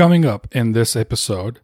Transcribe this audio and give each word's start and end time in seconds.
Coming 0.00 0.24
up 0.24 0.48
in 0.52 0.72
this 0.72 0.96
episode, 0.96 1.60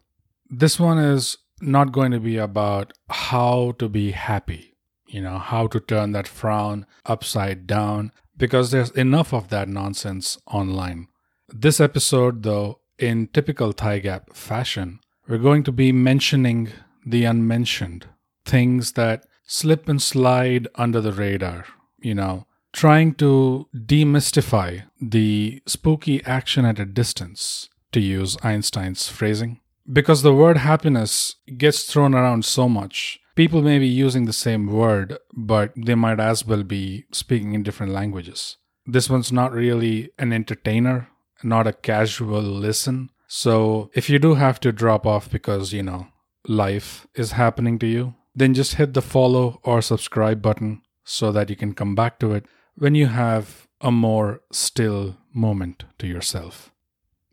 this 0.47 0.79
one 0.79 0.99
is 0.99 1.39
not 1.59 1.91
going 1.91 2.11
to 2.11 2.19
be 2.19 2.37
about 2.37 2.93
how 3.09 3.73
to 3.79 3.89
be 3.89 4.11
happy, 4.11 4.75
you 5.07 5.21
know, 5.21 5.39
how 5.39 5.65
to 5.65 5.79
turn 5.79 6.11
that 6.11 6.27
frown 6.27 6.85
upside 7.03 7.65
down, 7.65 8.11
because 8.37 8.69
there's 8.69 8.91
enough 8.91 9.33
of 9.33 9.47
that 9.49 9.67
nonsense 9.67 10.37
online. 10.45 11.07
This 11.49 11.79
episode, 11.79 12.43
though, 12.43 12.81
in 12.99 13.25
typical 13.33 13.71
Thigh 13.71 13.97
Gap 13.97 14.35
fashion, 14.35 14.99
we're 15.27 15.39
going 15.39 15.63
to 15.63 15.71
be 15.71 15.91
mentioning 15.91 16.69
the 17.03 17.25
unmentioned, 17.25 18.05
things 18.45 18.91
that 18.91 19.25
slip 19.47 19.89
and 19.89 19.99
slide 19.99 20.67
under 20.75 21.01
the 21.01 21.11
radar, 21.11 21.65
you 21.97 22.13
know, 22.13 22.45
trying 22.71 23.15
to 23.15 23.67
demystify 23.75 24.83
the 25.01 25.59
spooky 25.65 26.23
action 26.23 26.65
at 26.65 26.77
a 26.77 26.85
distance, 26.85 27.69
to 27.97 28.03
use 28.03 28.37
Einstein's 28.43 29.09
phrasing. 29.09 29.59
Because 29.91 30.21
the 30.21 30.33
word 30.33 30.57
happiness 30.57 31.35
gets 31.57 31.83
thrown 31.83 32.13
around 32.13 32.45
so 32.45 32.69
much, 32.69 33.19
people 33.35 33.61
may 33.61 33.79
be 33.79 33.87
using 33.87 34.25
the 34.25 34.33
same 34.45 34.67
word, 34.67 35.17
but 35.33 35.71
they 35.75 35.95
might 35.95 36.19
as 36.19 36.45
well 36.45 36.63
be 36.63 37.05
speaking 37.11 37.53
in 37.53 37.63
different 37.63 37.93
languages. 37.93 38.57
This 38.85 39.09
one's 39.09 39.31
not 39.31 39.51
really 39.51 40.11
an 40.19 40.31
entertainer, 40.31 41.09
not 41.41 41.65
a 41.67 41.73
casual 41.73 42.41
listen. 42.41 43.09
So 43.27 43.89
if 43.93 44.09
you 44.09 44.19
do 44.19 44.35
have 44.35 44.59
to 44.59 44.71
drop 44.71 45.07
off 45.07 45.31
because, 45.31 45.73
you 45.73 45.83
know, 45.83 46.07
life 46.47 47.07
is 47.15 47.31
happening 47.31 47.79
to 47.79 47.87
you, 47.87 48.13
then 48.35 48.53
just 48.53 48.75
hit 48.75 48.93
the 48.93 49.01
follow 49.01 49.59
or 49.63 49.81
subscribe 49.81 50.41
button 50.41 50.81
so 51.03 51.31
that 51.31 51.49
you 51.49 51.55
can 51.55 51.73
come 51.73 51.95
back 51.95 52.19
to 52.19 52.33
it 52.33 52.45
when 52.75 52.93
you 52.93 53.07
have 53.07 53.67
a 53.81 53.91
more 53.91 54.41
still 54.51 55.17
moment 55.33 55.85
to 55.97 56.07
yourself. 56.07 56.71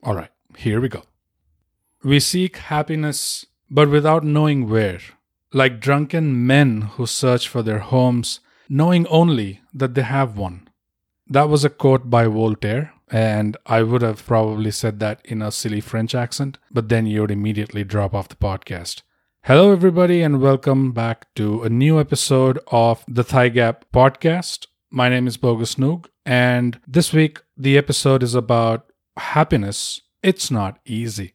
All 0.02 0.14
right, 0.14 0.30
here 0.56 0.80
we 0.80 0.88
go. 0.88 1.02
We 2.02 2.20
seek 2.20 2.56
happiness, 2.56 3.46
but 3.70 3.90
without 3.90 4.24
knowing 4.24 4.68
where, 4.68 5.00
like 5.52 5.80
drunken 5.80 6.46
men 6.46 6.82
who 6.82 7.06
search 7.06 7.48
for 7.48 7.62
their 7.62 7.78
homes, 7.78 8.40
knowing 8.68 9.06
only 9.06 9.60
that 9.72 9.94
they 9.94 10.02
have 10.02 10.36
one. 10.36 10.68
That 11.26 11.48
was 11.48 11.64
a 11.64 11.70
quote 11.70 12.10
by 12.10 12.26
Voltaire, 12.26 12.92
and 13.10 13.56
I 13.66 13.82
would 13.82 14.02
have 14.02 14.26
probably 14.26 14.70
said 14.70 15.00
that 15.00 15.20
in 15.24 15.40
a 15.40 15.52
silly 15.52 15.80
French 15.80 16.14
accent, 16.14 16.58
but 16.70 16.88
then 16.88 17.06
you 17.06 17.22
would 17.22 17.30
immediately 17.30 17.84
drop 17.84 18.14
off 18.14 18.28
the 18.28 18.36
podcast. 18.36 19.02
Hello, 19.44 19.72
everybody, 19.72 20.22
and 20.22 20.40
welcome 20.40 20.92
back 20.92 21.32
to 21.34 21.62
a 21.62 21.68
new 21.68 22.00
episode 22.00 22.58
of 22.68 23.04
the 23.06 23.24
Thigh 23.24 23.50
Gap 23.50 23.84
podcast. 23.92 24.66
My 24.90 25.08
name 25.08 25.26
is 25.26 25.36
Bogus 25.36 25.74
Noog, 25.74 26.06
and 26.24 26.80
this 26.86 27.12
week 27.12 27.40
the 27.56 27.76
episode 27.76 28.22
is 28.22 28.34
about 28.34 28.90
happiness. 29.16 30.00
It's 30.24 30.50
not 30.50 30.78
easy. 30.86 31.34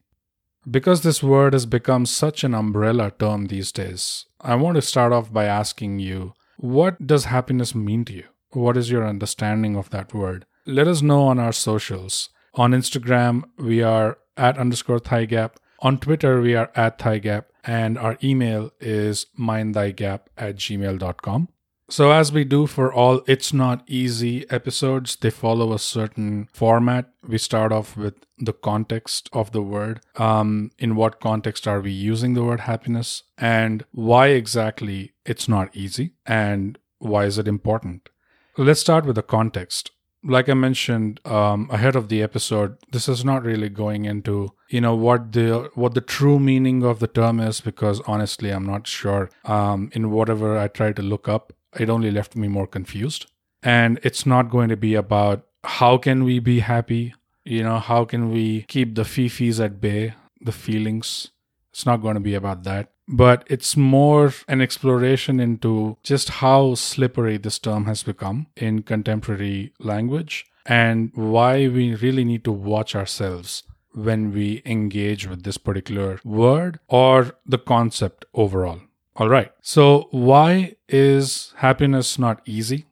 Because 0.68 1.04
this 1.04 1.22
word 1.22 1.54
has 1.54 1.68
become 1.68 2.08
such 2.08 2.44
an 2.44 2.56
umbrella 2.56 3.12
term 3.12 3.46
these 3.46 3.72
days, 3.72 4.26
I 4.42 4.56
want 4.56 4.78
to 4.78 4.82
start 4.82 5.14
off 5.14 5.32
by 5.32 5.46
asking 5.46 6.00
you 6.00 6.34
what 6.58 7.06
does 7.06 7.26
happiness 7.26 7.76
mean 7.76 8.04
to 8.06 8.14
you? 8.14 8.24
What 8.50 8.78
is 8.78 8.90
your 8.90 9.06
understanding 9.06 9.76
of 9.76 9.92
that 9.92 10.12
word? 10.12 10.48
Let 10.66 10.88
us 10.88 11.04
know 11.04 11.22
on 11.26 11.38
our 11.38 11.52
socials. 11.52 12.30
On 12.56 12.72
Instagram, 12.72 13.44
we 13.60 13.84
are 13.84 14.18
at 14.36 14.58
underscore 14.58 14.98
thigh 14.98 15.26
gap. 15.26 15.60
On 15.82 16.00
Twitter, 16.00 16.42
we 16.42 16.56
are 16.56 16.72
at 16.74 16.98
thigh 16.98 17.20
gap. 17.20 17.50
And 17.64 17.96
our 17.96 18.18
email 18.24 18.72
is 18.80 19.28
mindthigap 19.40 20.22
at 20.36 20.56
gmail.com. 20.56 21.50
So, 21.92 22.12
as 22.12 22.32
we 22.32 22.44
do 22.44 22.68
for 22.68 22.94
all 22.94 23.22
It's 23.26 23.52
Not 23.52 23.84
Easy 23.88 24.50
episodes, 24.52 25.16
they 25.16 25.32
follow 25.32 25.74
a 25.74 25.80
certain 25.80 26.48
format. 26.54 27.10
We 27.28 27.40
start 27.40 27.72
off 27.72 27.98
with 27.98 28.14
the 28.38 28.54
context 28.54 29.28
of 29.34 29.52
the 29.54 29.64
word. 29.64 30.02
Um, 30.16 30.70
in 30.78 30.96
what 30.96 31.20
context 31.20 31.68
are 31.68 31.82
we 31.82 31.92
using 31.92 32.36
the 32.36 32.44
word 32.44 32.62
happiness? 32.62 33.24
And 33.40 33.86
why 33.92 34.28
exactly 34.28 35.14
it's 35.26 35.48
not 35.48 35.76
easy? 35.76 36.12
And 36.28 36.78
why 37.00 37.26
is 37.26 37.40
it 37.40 37.48
important? 37.48 38.10
Let's 38.56 38.82
start 38.82 39.06
with 39.06 39.16
the 39.16 39.24
context. 39.24 39.90
Like 40.24 40.48
I 40.48 40.54
mentioned 40.54 41.22
um, 41.26 41.70
ahead 41.72 41.96
of 41.96 42.10
the 42.10 42.22
episode, 42.22 42.78
this 42.92 43.10
is 43.10 43.26
not 43.26 43.44
really 43.44 43.70
going 43.70 44.06
into 44.06 44.52
you 44.68 44.82
know 44.82 44.94
what 44.94 45.32
the 45.32 45.72
what 45.74 45.96
the 45.96 46.02
true 46.02 46.40
meaning 46.40 46.84
of 46.84 47.00
the 47.00 47.08
term 47.08 47.40
is 47.40 47.62
because 47.62 48.02
honestly, 48.06 48.52
I'm 48.52 48.66
not 48.66 48.86
sure. 48.86 49.32
Um, 49.46 49.90
in 49.94 50.12
whatever 50.12 50.58
I 50.58 50.68
try 50.68 50.92
to 50.92 51.02
look 51.02 51.30
up, 51.30 51.54
it 51.78 51.90
only 51.90 52.12
left 52.12 52.36
me 52.36 52.48
more 52.48 52.68
confused. 52.68 53.28
And 53.62 54.00
it's 54.04 54.26
not 54.26 54.50
going 54.50 54.70
to 54.70 54.78
be 54.78 54.96
about 54.96 55.46
how 55.64 55.98
can 55.98 56.24
we 56.24 56.40
be 56.40 56.60
happy? 56.60 57.14
You 57.44 57.64
know, 57.64 57.80
how 57.80 58.06
can 58.06 58.32
we 58.32 58.64
keep 58.64 58.96
the 58.96 59.04
fifis 59.04 59.64
at 59.64 59.82
bay, 59.82 60.14
the 60.40 60.52
feelings? 60.52 61.32
It's 61.72 61.86
not 61.86 62.02
going 62.02 62.16
to 62.16 62.22
be 62.22 62.36
about 62.36 62.64
that. 62.64 62.92
But 63.08 63.44
it's 63.48 63.76
more 63.76 64.34
an 64.48 64.62
exploration 64.62 65.40
into 65.40 65.98
just 66.04 66.30
how 66.30 66.76
slippery 66.76 67.38
this 67.38 67.58
term 67.58 67.86
has 67.86 68.04
become 68.04 68.48
in 68.56 68.84
contemporary 68.84 69.74
language 69.80 70.46
and 70.66 71.12
why 71.16 71.68
we 71.68 71.96
really 71.96 72.24
need 72.24 72.44
to 72.44 72.52
watch 72.52 72.96
ourselves 72.96 73.64
when 73.94 74.32
we 74.32 74.62
engage 74.66 75.28
with 75.28 75.44
this 75.44 75.58
particular 75.58 76.20
word 76.24 76.80
or 76.88 77.36
the 77.46 77.58
concept 77.58 78.26
overall. 78.36 78.80
All 79.20 79.28
right. 79.28 79.52
So, 79.62 80.08
why 80.12 80.78
is 80.88 81.54
happiness 81.58 82.18
not 82.18 82.42
easy? 82.46 82.86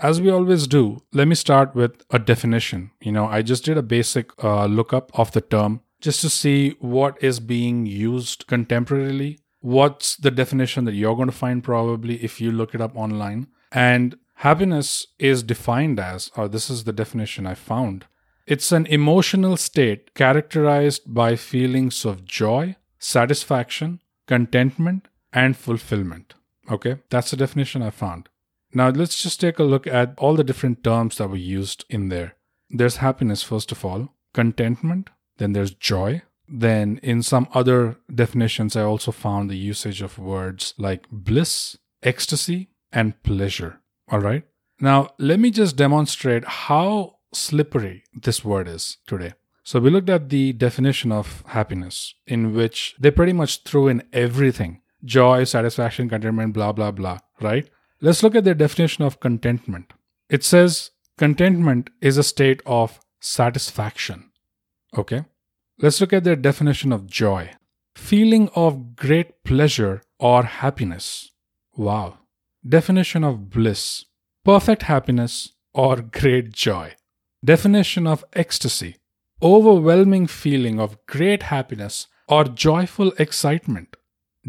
As 0.00 0.20
we 0.20 0.28
always 0.28 0.66
do, 0.66 1.02
let 1.12 1.28
me 1.28 1.36
start 1.36 1.74
with 1.76 2.04
a 2.10 2.18
definition. 2.18 2.90
You 3.00 3.12
know, 3.12 3.26
I 3.26 3.42
just 3.42 3.64
did 3.64 3.78
a 3.78 3.82
basic 3.82 4.32
uh, 4.42 4.66
lookup 4.66 5.16
of 5.16 5.30
the 5.30 5.40
term 5.40 5.82
just 6.00 6.20
to 6.22 6.30
see 6.30 6.70
what 6.80 7.16
is 7.22 7.38
being 7.38 7.86
used 7.86 8.48
contemporarily. 8.48 9.38
What's 9.60 10.16
the 10.16 10.32
definition 10.32 10.84
that 10.84 10.94
you're 10.94 11.14
going 11.14 11.30
to 11.30 11.36
find 11.36 11.62
probably 11.62 12.22
if 12.24 12.40
you 12.40 12.50
look 12.50 12.74
it 12.74 12.80
up 12.80 12.96
online? 12.96 13.46
And 13.70 14.18
happiness 14.34 15.06
is 15.20 15.44
defined 15.44 16.00
as, 16.00 16.32
or 16.36 16.48
this 16.48 16.70
is 16.70 16.84
the 16.84 16.92
definition 16.92 17.46
I 17.46 17.54
found 17.54 18.06
it's 18.48 18.72
an 18.72 18.86
emotional 18.86 19.58
state 19.58 20.14
characterized 20.14 21.02
by 21.06 21.36
feelings 21.36 22.06
of 22.06 22.24
joy, 22.24 22.76
satisfaction, 22.98 24.00
contentment, 24.26 25.06
and 25.32 25.56
fulfillment. 25.56 26.34
Okay, 26.70 26.98
that's 27.10 27.30
the 27.30 27.36
definition 27.36 27.82
I 27.82 27.90
found. 27.90 28.28
Now 28.72 28.90
let's 28.90 29.22
just 29.22 29.40
take 29.40 29.58
a 29.58 29.64
look 29.64 29.86
at 29.86 30.14
all 30.18 30.34
the 30.34 30.44
different 30.44 30.84
terms 30.84 31.18
that 31.18 31.28
were 31.28 31.36
used 31.36 31.84
in 31.88 32.08
there. 32.08 32.36
There's 32.70 32.96
happiness, 32.96 33.42
first 33.42 33.72
of 33.72 33.84
all, 33.84 34.14
contentment, 34.34 35.10
then 35.38 35.52
there's 35.52 35.70
joy. 35.70 36.22
Then 36.50 36.98
in 37.02 37.22
some 37.22 37.48
other 37.54 37.96
definitions, 38.14 38.76
I 38.76 38.82
also 38.82 39.12
found 39.12 39.50
the 39.50 39.56
usage 39.56 40.02
of 40.02 40.18
words 40.18 40.74
like 40.78 41.06
bliss, 41.10 41.76
ecstasy, 42.02 42.70
and 42.92 43.22
pleasure. 43.22 43.80
All 44.10 44.20
right. 44.20 44.44
Now, 44.80 45.10
let 45.18 45.40
me 45.40 45.50
just 45.50 45.76
demonstrate 45.76 46.44
how 46.44 47.16
slippery 47.32 48.04
this 48.14 48.44
word 48.44 48.68
is 48.68 48.98
today. 49.06 49.34
So, 49.64 49.80
we 49.80 49.90
looked 49.90 50.08
at 50.08 50.30
the 50.30 50.54
definition 50.54 51.12
of 51.12 51.42
happiness, 51.48 52.14
in 52.26 52.54
which 52.54 52.94
they 52.98 53.10
pretty 53.10 53.34
much 53.34 53.64
threw 53.64 53.88
in 53.88 54.02
everything 54.12 54.80
joy, 55.04 55.44
satisfaction, 55.44 56.08
contentment, 56.08 56.52
blah, 56.52 56.72
blah, 56.72 56.90
blah, 56.90 57.18
right? 57.40 57.68
Let's 58.00 58.22
look 58.22 58.34
at 58.34 58.44
the 58.44 58.54
definition 58.54 59.04
of 59.04 59.20
contentment. 59.20 59.92
It 60.28 60.44
says 60.44 60.90
contentment 61.16 61.90
is 62.00 62.16
a 62.16 62.22
state 62.22 62.62
of 62.66 63.00
satisfaction. 63.20 64.30
Okay? 64.96 65.24
Let's 65.80 66.00
look 66.00 66.12
at 66.12 66.24
the 66.24 66.36
definition 66.36 66.92
of 66.92 67.06
joy 67.06 67.50
feeling 67.94 68.48
of 68.54 68.94
great 68.94 69.42
pleasure 69.42 70.00
or 70.20 70.44
happiness. 70.44 71.32
Wow. 71.76 72.18
Definition 72.66 73.24
of 73.24 73.50
bliss 73.50 74.04
perfect 74.44 74.82
happiness 74.82 75.52
or 75.74 75.96
great 75.96 76.52
joy. 76.52 76.94
Definition 77.44 78.06
of 78.06 78.24
ecstasy 78.34 78.96
overwhelming 79.42 80.26
feeling 80.26 80.80
of 80.80 80.96
great 81.06 81.44
happiness 81.44 82.08
or 82.28 82.44
joyful 82.44 83.12
excitement. 83.18 83.96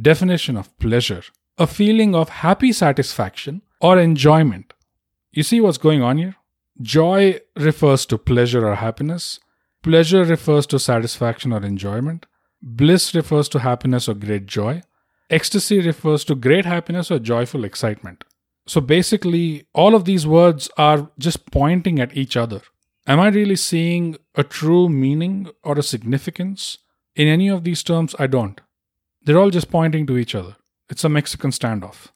Definition 0.01 0.56
of 0.56 0.78
pleasure 0.80 1.24
a 1.57 1.68
feeling 1.68 2.16
of 2.16 2.30
happy 2.30 2.72
satisfaction 2.72 3.62
or 3.81 4.00
enjoyment. 4.00 4.74
You 5.31 5.44
see 5.44 5.60
what's 5.60 5.78
going 5.78 6.01
on 6.01 6.18
here? 6.18 6.36
Joy 6.81 7.42
refers 7.57 8.06
to 8.06 8.18
pleasure 8.18 8.66
or 8.66 8.75
happiness, 8.75 9.42
pleasure 9.84 10.24
refers 10.24 10.66
to 10.68 10.80
satisfaction 10.80 11.51
or 11.51 11.62
enjoyment, 11.62 12.25
bliss 12.62 13.13
refers 13.13 13.50
to 13.50 13.60
happiness 13.60 14.07
or 14.07 14.13
great 14.13 14.46
joy, 14.46 14.81
ecstasy 15.30 15.81
refers 15.81 16.24
to 16.25 16.36
great 16.36 16.63
happiness 16.63 17.12
or 17.12 17.19
joyful 17.19 17.66
excitement. 17.66 18.24
So 18.68 18.80
basically, 18.80 19.66
all 19.74 19.95
of 19.95 20.06
these 20.06 20.25
words 20.25 20.69
are 20.78 21.12
just 21.19 21.52
pointing 21.52 22.00
at 22.00 22.16
each 22.16 22.38
other. 22.38 22.62
Am 23.06 23.19
I 23.19 23.28
really 23.28 23.57
seeing 23.57 24.16
a 24.36 24.44
true 24.44 24.88
meaning 24.88 25.50
or 25.63 25.78
a 25.78 25.84
significance 25.84 26.78
in 27.16 27.28
any 27.28 27.50
of 27.50 27.66
these 27.66 27.84
terms? 27.84 28.16
I 28.18 28.28
don't. 28.28 28.62
They're 29.24 29.39
all 29.39 29.50
just 29.50 29.69
pointing 29.69 30.06
to 30.07 30.18
each 30.18 30.36
other. 30.36 30.56
It's 30.89 31.04
a 31.04 31.10
Mexican 31.10 31.51
standoff. 31.51 32.07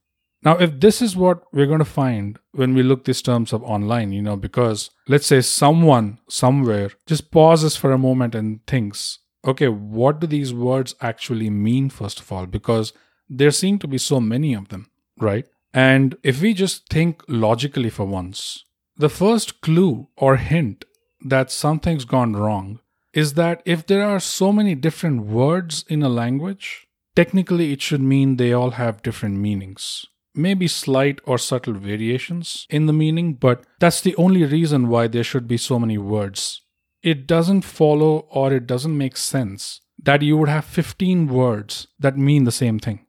Now, 0.44 0.57
if 0.57 0.79
this 0.79 1.01
is 1.01 1.15
what 1.15 1.44
we're 1.53 1.67
going 1.67 1.79
to 1.79 1.85
find 1.85 2.38
when 2.51 2.73
we 2.73 2.83
look 2.83 3.05
these 3.05 3.21
terms 3.21 3.53
up 3.53 3.63
online, 3.63 4.11
you 4.11 4.21
know, 4.21 4.35
because 4.35 4.89
let's 5.07 5.25
say 5.25 5.39
someone 5.41 6.19
somewhere 6.27 6.91
just 7.07 7.31
pauses 7.31 7.77
for 7.77 7.91
a 7.91 7.97
moment 7.97 8.35
and 8.35 8.65
thinks, 8.67 9.19
okay, 9.45 9.69
what 9.69 10.19
do 10.19 10.27
these 10.27 10.53
words 10.53 10.95
actually 11.01 11.50
mean, 11.50 11.89
first 11.89 12.19
of 12.19 12.31
all? 12.31 12.45
Because 12.45 12.91
there 13.29 13.51
seem 13.51 13.79
to 13.79 13.88
be 13.88 13.97
so 13.97 14.19
many 14.19 14.53
of 14.53 14.67
them, 14.67 14.89
right? 15.17 15.45
And 15.73 16.17
if 16.23 16.41
we 16.41 16.53
just 16.53 16.89
think 16.89 17.23
logically 17.27 17.89
for 17.89 18.05
once, 18.05 18.65
the 18.97 19.09
first 19.09 19.61
clue 19.61 20.09
or 20.17 20.35
hint 20.35 20.85
that 21.25 21.51
something's 21.51 22.05
gone 22.05 22.33
wrong 22.35 22.79
is 23.13 23.35
that 23.35 23.61
if 23.65 23.85
there 23.88 24.03
are 24.03 24.19
so 24.19 24.51
many 24.51 24.75
different 24.75 25.25
words 25.25 25.85
in 25.88 26.03
a 26.03 26.09
language, 26.09 26.88
technically 27.15 27.71
it 27.71 27.81
should 27.81 28.01
mean 28.01 28.38
they 28.38 28.54
all 28.54 28.71
have 28.71 29.01
different 29.01 29.38
meanings. 29.38 30.06
Maybe 30.36 30.68
slight 30.68 31.19
or 31.25 31.38
subtle 31.38 31.74
variations 31.74 32.65
in 32.69 32.88
the 32.88 32.94
meaning, 32.94 33.36
but 33.36 33.63
that's 33.80 34.01
the 34.01 34.15
only 34.15 34.44
reason 34.44 34.88
why 34.88 35.07
there 35.07 35.24
should 35.24 35.48
be 35.48 35.57
so 35.57 35.77
many 35.77 35.98
words. 35.98 36.62
It 37.04 37.27
doesn't 37.27 37.62
follow 37.62 38.27
or 38.31 38.51
it 38.51 38.65
doesn't 38.65 38.98
make 38.98 39.18
sense 39.18 39.81
that 40.01 40.21
you 40.21 40.38
would 40.38 40.50
have 40.50 40.65
15 40.65 41.27
words 41.27 41.88
that 42.00 42.18
mean 42.18 42.45
the 42.45 42.51
same 42.51 42.80
thing. 42.80 43.06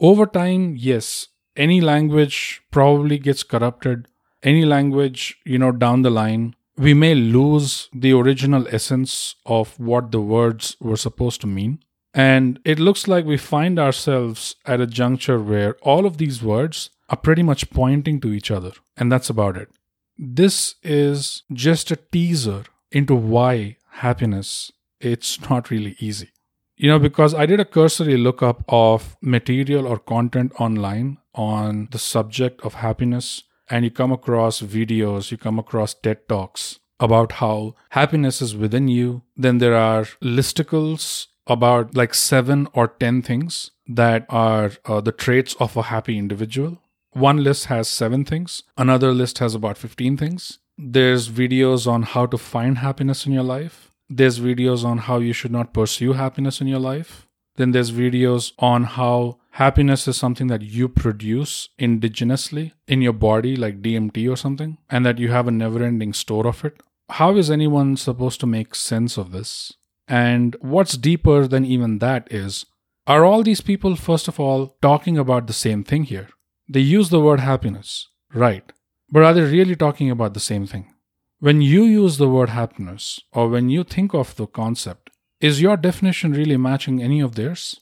Over 0.00 0.26
time, 0.26 0.76
yes, 0.76 1.28
any 1.56 1.80
language 1.80 2.60
probably 2.70 3.18
gets 3.18 3.42
corrupted. 3.42 4.08
Any 4.42 4.66
language, 4.66 5.38
you 5.46 5.58
know, 5.58 5.72
down 5.72 6.02
the 6.02 6.10
line 6.10 6.54
we 6.78 6.92
may 6.92 7.14
lose 7.14 7.88
the 7.92 8.12
original 8.12 8.66
essence 8.68 9.36
of 9.46 9.78
what 9.80 10.12
the 10.12 10.20
words 10.20 10.76
were 10.80 10.96
supposed 10.96 11.40
to 11.40 11.46
mean. 11.46 11.78
And 12.16 12.58
it 12.64 12.78
looks 12.78 13.06
like 13.06 13.26
we 13.26 13.36
find 13.36 13.78
ourselves 13.78 14.56
at 14.64 14.80
a 14.80 14.86
juncture 14.86 15.38
where 15.38 15.76
all 15.82 16.06
of 16.06 16.16
these 16.16 16.42
words 16.42 16.88
are 17.10 17.16
pretty 17.18 17.42
much 17.42 17.68
pointing 17.68 18.22
to 18.22 18.32
each 18.32 18.50
other, 18.50 18.72
and 18.96 19.12
that's 19.12 19.28
about 19.28 19.58
it. 19.58 19.68
This 20.16 20.76
is 20.82 21.42
just 21.52 21.90
a 21.90 21.96
teaser 21.96 22.64
into 22.90 23.14
why 23.14 23.76
happiness 23.90 24.72
it's 24.98 25.38
not 25.50 25.70
really 25.70 25.94
easy. 26.00 26.30
You 26.78 26.88
know, 26.88 26.98
because 26.98 27.34
I 27.34 27.44
did 27.44 27.60
a 27.60 27.66
cursory 27.66 28.16
lookup 28.16 28.64
of 28.66 29.18
material 29.20 29.86
or 29.86 29.98
content 29.98 30.52
online 30.58 31.18
on 31.34 31.88
the 31.90 31.98
subject 31.98 32.62
of 32.62 32.74
happiness 32.74 33.42
and 33.68 33.84
you 33.84 33.90
come 33.90 34.12
across 34.12 34.62
videos, 34.62 35.30
you 35.30 35.36
come 35.36 35.58
across 35.58 35.92
TED 35.92 36.28
Talks 36.28 36.80
about 36.98 37.32
how 37.32 37.74
happiness 37.90 38.40
is 38.40 38.56
within 38.56 38.88
you. 38.88 39.22
Then 39.36 39.58
there 39.58 39.76
are 39.76 40.04
listicles 40.22 41.26
about 41.46 41.94
like 41.94 42.14
seven 42.14 42.68
or 42.72 42.88
10 42.88 43.22
things 43.22 43.70
that 43.86 44.26
are 44.28 44.72
uh, 44.84 45.00
the 45.00 45.12
traits 45.12 45.54
of 45.60 45.76
a 45.76 45.82
happy 45.82 46.18
individual. 46.18 46.78
One 47.12 47.42
list 47.42 47.66
has 47.66 47.88
seven 47.88 48.24
things, 48.24 48.62
another 48.76 49.12
list 49.12 49.38
has 49.38 49.54
about 49.54 49.78
15 49.78 50.16
things. 50.16 50.58
There's 50.76 51.30
videos 51.30 51.86
on 51.86 52.02
how 52.02 52.26
to 52.26 52.36
find 52.36 52.78
happiness 52.78 53.24
in 53.24 53.32
your 53.32 53.42
life. 53.42 53.90
There's 54.10 54.38
videos 54.38 54.84
on 54.84 54.98
how 54.98 55.18
you 55.18 55.32
should 55.32 55.50
not 55.50 55.72
pursue 55.72 56.12
happiness 56.12 56.60
in 56.60 56.66
your 56.66 56.78
life. 56.78 57.26
Then 57.56 57.72
there's 57.72 57.90
videos 57.90 58.52
on 58.58 58.84
how 58.84 59.38
happiness 59.52 60.06
is 60.06 60.18
something 60.18 60.48
that 60.48 60.60
you 60.60 60.88
produce 60.88 61.70
indigenously 61.78 62.72
in 62.86 63.00
your 63.00 63.14
body, 63.14 63.56
like 63.56 63.80
DMT 63.80 64.30
or 64.30 64.36
something, 64.36 64.76
and 64.90 65.06
that 65.06 65.18
you 65.18 65.30
have 65.30 65.48
a 65.48 65.50
never 65.50 65.82
ending 65.82 66.12
store 66.12 66.46
of 66.46 66.64
it. 66.64 66.78
How 67.08 67.34
is 67.36 67.50
anyone 67.50 67.96
supposed 67.96 68.40
to 68.40 68.46
make 68.46 68.74
sense 68.74 69.16
of 69.16 69.32
this? 69.32 69.72
And 70.08 70.56
what's 70.60 70.96
deeper 70.96 71.46
than 71.46 71.64
even 71.64 71.98
that 71.98 72.32
is 72.32 72.66
are 73.06 73.24
all 73.24 73.42
these 73.42 73.60
people, 73.60 73.94
first 73.94 74.26
of 74.26 74.40
all, 74.40 74.76
talking 74.82 75.16
about 75.16 75.46
the 75.46 75.52
same 75.52 75.84
thing 75.84 76.04
here? 76.04 76.28
They 76.68 76.80
use 76.80 77.10
the 77.10 77.20
word 77.20 77.40
happiness, 77.40 78.08
right? 78.34 78.72
But 79.10 79.22
are 79.22 79.32
they 79.32 79.42
really 79.42 79.76
talking 79.76 80.10
about 80.10 80.34
the 80.34 80.40
same 80.40 80.66
thing? 80.66 80.92
When 81.38 81.60
you 81.60 81.84
use 81.84 82.16
the 82.16 82.28
word 82.28 82.48
happiness, 82.48 83.20
or 83.32 83.48
when 83.48 83.68
you 83.68 83.84
think 83.84 84.14
of 84.14 84.34
the 84.36 84.46
concept, 84.46 85.10
is 85.40 85.60
your 85.60 85.76
definition 85.76 86.32
really 86.32 86.56
matching 86.56 87.02
any 87.02 87.20
of 87.20 87.34
theirs? 87.34 87.78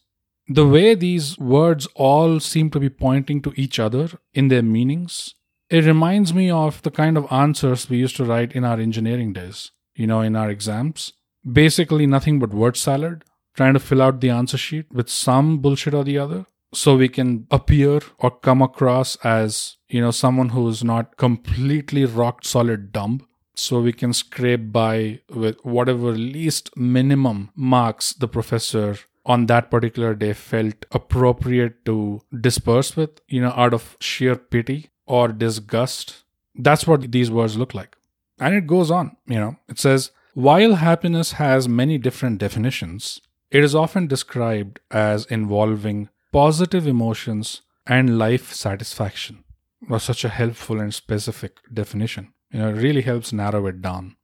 The 0.48 0.66
way 0.66 0.94
these 0.94 1.38
words 1.38 1.86
all 1.94 2.40
seem 2.40 2.68
to 2.70 2.80
be 2.80 2.90
pointing 2.90 3.40
to 3.42 3.54
each 3.56 3.78
other 3.78 4.10
in 4.34 4.48
their 4.48 4.62
meanings, 4.62 5.34
it 5.70 5.86
reminds 5.86 6.34
me 6.34 6.50
of 6.50 6.82
the 6.82 6.90
kind 6.90 7.16
of 7.16 7.32
answers 7.32 7.88
we 7.88 7.96
used 7.96 8.16
to 8.16 8.24
write 8.24 8.52
in 8.52 8.64
our 8.64 8.78
engineering 8.78 9.32
days, 9.32 9.70
you 9.94 10.06
know, 10.06 10.20
in 10.20 10.36
our 10.36 10.50
exams. 10.50 11.14
Basically, 11.50 12.06
nothing 12.06 12.38
but 12.38 12.54
word 12.54 12.76
salad, 12.76 13.24
trying 13.54 13.74
to 13.74 13.80
fill 13.80 14.02
out 14.02 14.20
the 14.20 14.30
answer 14.30 14.56
sheet 14.56 14.86
with 14.92 15.08
some 15.08 15.58
bullshit 15.58 15.94
or 15.94 16.04
the 16.04 16.18
other 16.18 16.46
so 16.72 16.96
we 16.96 17.08
can 17.08 17.46
appear 17.50 18.00
or 18.18 18.30
come 18.30 18.60
across 18.60 19.16
as, 19.16 19.76
you 19.88 20.00
know, 20.00 20.10
someone 20.10 20.50
who's 20.50 20.82
not 20.82 21.16
completely 21.16 22.04
rock 22.04 22.44
solid 22.44 22.92
dumb 22.92 23.26
so 23.54 23.80
we 23.80 23.92
can 23.92 24.12
scrape 24.12 24.72
by 24.72 25.20
with 25.32 25.56
whatever 25.64 26.12
least 26.12 26.76
minimum 26.76 27.50
marks 27.54 28.12
the 28.12 28.26
professor 28.26 28.98
on 29.26 29.46
that 29.46 29.70
particular 29.70 30.14
day 30.14 30.32
felt 30.32 30.84
appropriate 30.90 31.84
to 31.84 32.20
disperse 32.40 32.96
with, 32.96 33.20
you 33.28 33.40
know, 33.40 33.52
out 33.56 33.72
of 33.72 33.96
sheer 34.00 34.36
pity 34.36 34.90
or 35.06 35.28
disgust. 35.28 36.24
That's 36.54 36.86
what 36.86 37.12
these 37.12 37.30
words 37.30 37.56
look 37.56 37.74
like. 37.74 37.96
And 38.38 38.54
it 38.54 38.66
goes 38.66 38.90
on, 38.90 39.16
you 39.26 39.38
know, 39.38 39.56
it 39.68 39.78
says, 39.78 40.10
while 40.34 40.74
happiness 40.74 41.32
has 41.32 41.68
many 41.68 41.96
different 41.96 42.38
definitions, 42.38 43.20
it 43.50 43.62
is 43.62 43.74
often 43.74 44.08
described 44.08 44.80
as 44.90 45.26
involving 45.26 46.08
positive 46.32 46.86
emotions 46.88 47.62
and 47.86 48.18
life 48.18 48.52
satisfaction. 48.52 49.44
Was 49.88 50.02
such 50.02 50.24
a 50.24 50.28
helpful 50.28 50.80
and 50.80 50.92
specific 50.92 51.58
definition. 51.72 52.32
You 52.50 52.60
know, 52.60 52.70
it 52.70 52.82
really 52.82 53.02
helps 53.02 53.32
narrow 53.32 53.66
it 53.66 53.80
down. 53.80 54.16